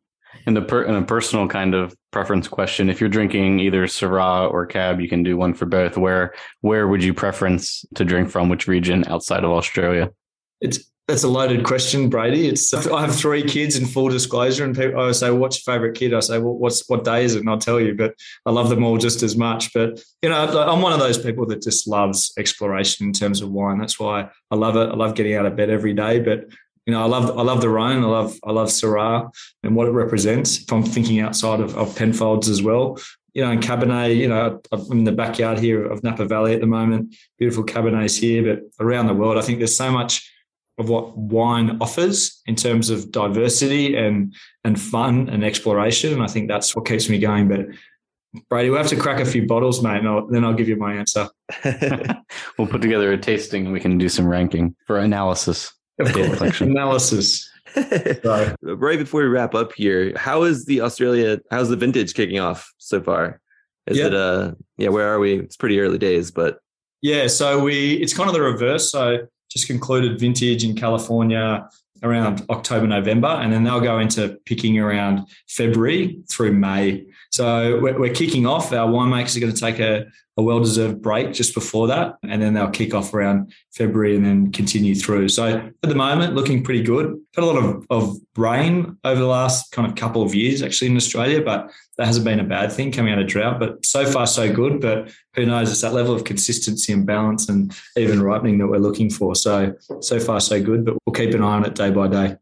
[0.47, 4.51] in the per, in a personal kind of preference question, if you're drinking either Syrah
[4.51, 5.97] or Cab, you can do one for both.
[5.97, 8.49] Where where would you preference to drink from?
[8.49, 10.11] Which region outside of Australia?
[10.61, 12.49] It's that's a loaded question, Brady.
[12.49, 15.97] It's I have three kids in full disclosure, and people I say, "What's your favorite
[15.97, 17.95] kid?" I say, "Well, what's what day is it?" And I'll tell you.
[17.95, 19.73] But I love them all just as much.
[19.73, 23.51] But you know, I'm one of those people that just loves exploration in terms of
[23.51, 23.79] wine.
[23.79, 24.91] That's why I love it.
[24.91, 26.21] I love getting out of bed every day.
[26.21, 26.51] But
[26.87, 28.05] you know, I love I love the Rhone.
[28.05, 29.33] I love I love Syrah
[29.63, 30.59] and what it represents.
[30.61, 32.99] If I'm thinking outside of, of Penfolds as well,
[33.33, 36.61] you know, in Cabernet, you know, I'm in the backyard here of Napa Valley at
[36.61, 37.17] the moment.
[37.39, 40.31] Beautiful Cabernets here, but around the world, I think there's so much
[40.79, 46.13] of what wine offers in terms of diversity and and fun and exploration.
[46.13, 47.49] And I think that's what keeps me going.
[47.49, 47.67] But
[48.49, 50.77] Brady, we'll have to crack a few bottles, mate, and I'll, then I'll give you
[50.77, 51.29] my answer.
[52.59, 55.73] we'll put together a tasting and we can do some ranking for analysis.
[55.99, 57.51] Of course, analysis.
[58.63, 61.41] right before we wrap up here, how is the Australia?
[61.51, 63.41] How's the vintage kicking off so far?
[63.87, 64.09] Is yep.
[64.09, 64.91] it uh yeah?
[64.91, 65.41] Where are we?
[65.41, 66.59] It's pretty early days, but
[67.03, 67.27] yeah.
[67.27, 68.91] So we it's kind of the reverse.
[68.93, 71.69] So just concluded vintage in California
[72.03, 77.07] around October, November, and then they'll go into picking around February through May.
[77.31, 78.73] So we're, we're kicking off.
[78.73, 80.07] Our winemakers are going to take a,
[80.39, 84.25] a well deserved break just before that, and then they'll kick off around February and
[84.25, 85.29] then continue through.
[85.29, 87.21] So at the moment, looking pretty good.
[87.35, 90.91] Had a lot of, of rain over the last kind of couple of years actually
[90.91, 93.59] in Australia, but that hasn't been a bad thing coming out of drought.
[93.59, 94.81] But so far, so good.
[94.81, 95.73] But who knows?
[95.73, 99.35] It's that level of consistency and balance and even ripening that we're looking for.
[99.35, 100.85] So, so far, so good.
[100.85, 102.37] But we'll keep an eye on it day by day.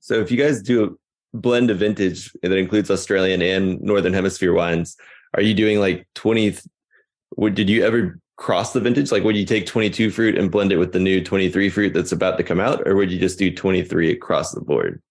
[0.00, 0.90] So if you guys do a
[1.36, 4.96] blend of vintage that includes Australian and Northern Hemisphere wines.
[5.34, 6.56] Are you doing like 20?
[7.36, 9.10] Would, did you ever cross the vintage?
[9.10, 12.12] Like, would you take 22 fruit and blend it with the new 23 fruit that's
[12.12, 12.86] about to come out?
[12.86, 15.02] Or would you just do 23 across the board?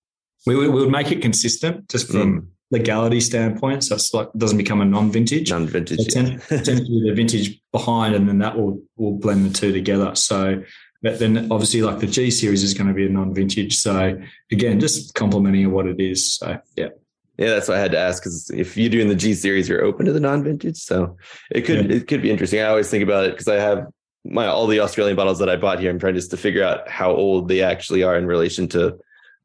[0.45, 2.47] We would, we would make it consistent just from mm.
[2.71, 3.83] legality standpoint.
[3.83, 5.49] So it's like, it doesn't become a non-vintage.
[5.49, 5.99] Non-vintage.
[5.99, 6.61] It tends, yeah.
[6.61, 10.13] tends to be the vintage behind and then that will, will blend the two together.
[10.15, 10.63] So
[11.05, 13.77] but then obviously, like the G series is going to be a non-vintage.
[13.77, 14.19] So
[14.51, 16.37] again, just complementing what it is.
[16.37, 16.89] So yeah.
[17.37, 19.83] Yeah, that's what I had to ask because if you're doing the G series, you're
[19.83, 21.17] open to the non-vintage, so
[21.51, 21.97] it could yeah.
[21.97, 22.61] it could be interesting.
[22.61, 23.87] I always think about it because I have
[24.23, 25.91] my all the Australian bottles that I bought here.
[25.91, 28.97] I'm trying just to figure out how old they actually are in relation to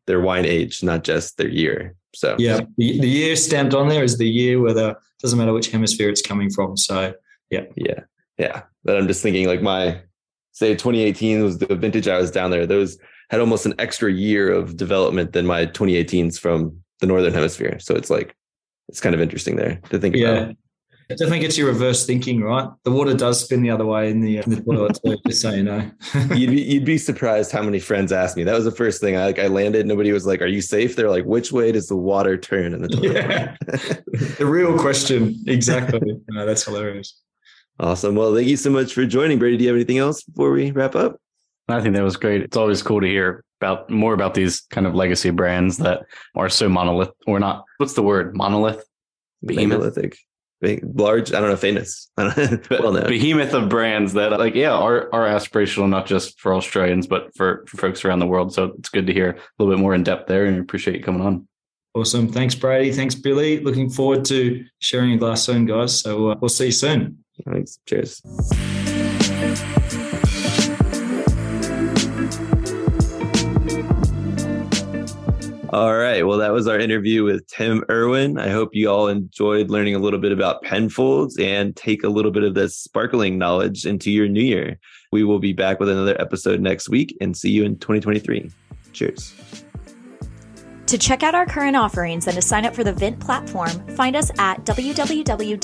[0.06, 1.94] their wine age, not just their year.
[2.14, 5.52] So yeah, the, the year stamped on there is the year where the doesn't matter
[5.52, 6.76] which hemisphere it's coming from.
[6.76, 7.14] So
[7.50, 8.00] yeah, yeah,
[8.38, 8.62] yeah.
[8.84, 10.00] But I'm just thinking like my
[10.52, 12.66] say 2018 was the vintage I was down there.
[12.66, 12.98] Those
[13.30, 17.78] had almost an extra year of development than my 2018s from the northern hemisphere.
[17.80, 18.34] So it's like
[18.88, 20.22] it's kind of interesting there to think about.
[20.22, 20.40] yeah.
[20.42, 20.56] about.
[21.10, 22.68] It definitely gets you reverse thinking, right?
[22.84, 25.50] The water does spin the other way in the, in the toilet, too, just so
[25.50, 25.90] you know.
[26.36, 28.44] you'd, be, you'd be surprised how many friends asked me.
[28.44, 29.16] That was the first thing.
[29.16, 29.86] I like I landed.
[29.86, 32.82] Nobody was like, "Are you safe?" They're like, "Which way does the water turn in
[32.82, 33.56] the toilet?" Yeah.
[34.38, 36.00] the real question, exactly.
[36.28, 37.20] no, that's hilarious.
[37.80, 38.14] Awesome.
[38.14, 39.56] Well, thank you so much for joining, Brady.
[39.56, 41.16] Do you have anything else before we wrap up?
[41.72, 42.42] I think that was great.
[42.42, 46.02] It's always cool to hear about more about these kind of legacy brands that
[46.34, 47.64] are so monolith or not.
[47.78, 48.36] What's the word?
[48.36, 48.84] Monolith?
[49.44, 49.98] Behemoth?
[50.62, 51.32] large.
[51.32, 52.10] I don't know, famous.
[52.16, 53.08] well known.
[53.08, 57.64] Behemoth of brands that like, yeah, are are aspirational, not just for Australians, but for,
[57.66, 58.52] for folks around the world.
[58.52, 61.02] So it's good to hear a little bit more in depth there and appreciate you
[61.02, 61.46] coming on.
[61.94, 62.28] Awesome.
[62.28, 62.92] Thanks, Brady.
[62.92, 63.60] Thanks, Billy.
[63.60, 65.98] Looking forward to sharing a glass soon, guys.
[65.98, 67.24] So uh, we'll see you soon.
[67.44, 67.80] Thanks.
[67.86, 68.22] Cheers.
[75.72, 76.26] All right.
[76.26, 78.38] Well, that was our interview with Tim Irwin.
[78.38, 82.32] I hope you all enjoyed learning a little bit about Penfolds and take a little
[82.32, 84.80] bit of this sparkling knowledge into your new year.
[85.12, 88.50] We will be back with another episode next week and see you in 2023.
[88.92, 89.32] Cheers.
[90.86, 94.16] To check out our current offerings and to sign up for the Vint platform, find
[94.16, 95.60] us at www.vint.co.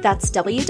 [0.00, 0.68] That's www.vint.co.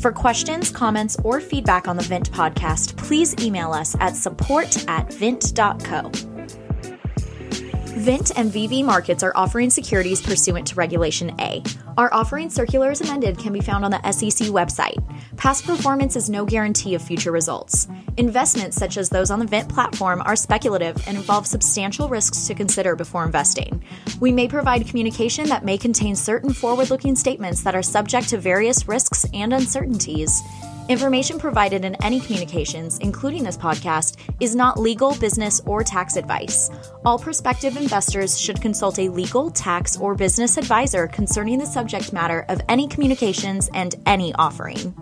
[0.00, 5.12] For questions, comments, or feedback on the Vint podcast, please email us at support at
[5.12, 6.37] vint.co.
[7.98, 11.64] Vint and VV Markets are offering securities pursuant to Regulation A.
[11.96, 15.02] Our offering circular circulars amended can be found on the SEC website.
[15.36, 17.88] Past performance is no guarantee of future results.
[18.16, 22.54] Investments such as those on the Vint platform are speculative and involve substantial risks to
[22.54, 23.82] consider before investing.
[24.20, 28.38] We may provide communication that may contain certain forward looking statements that are subject to
[28.38, 30.40] various risks and uncertainties.
[30.88, 36.70] Information provided in any communications, including this podcast, is not legal, business, or tax advice.
[37.04, 42.46] All prospective investors should consult a legal, tax, or business advisor concerning the subject matter
[42.48, 44.94] of any communications and any offering.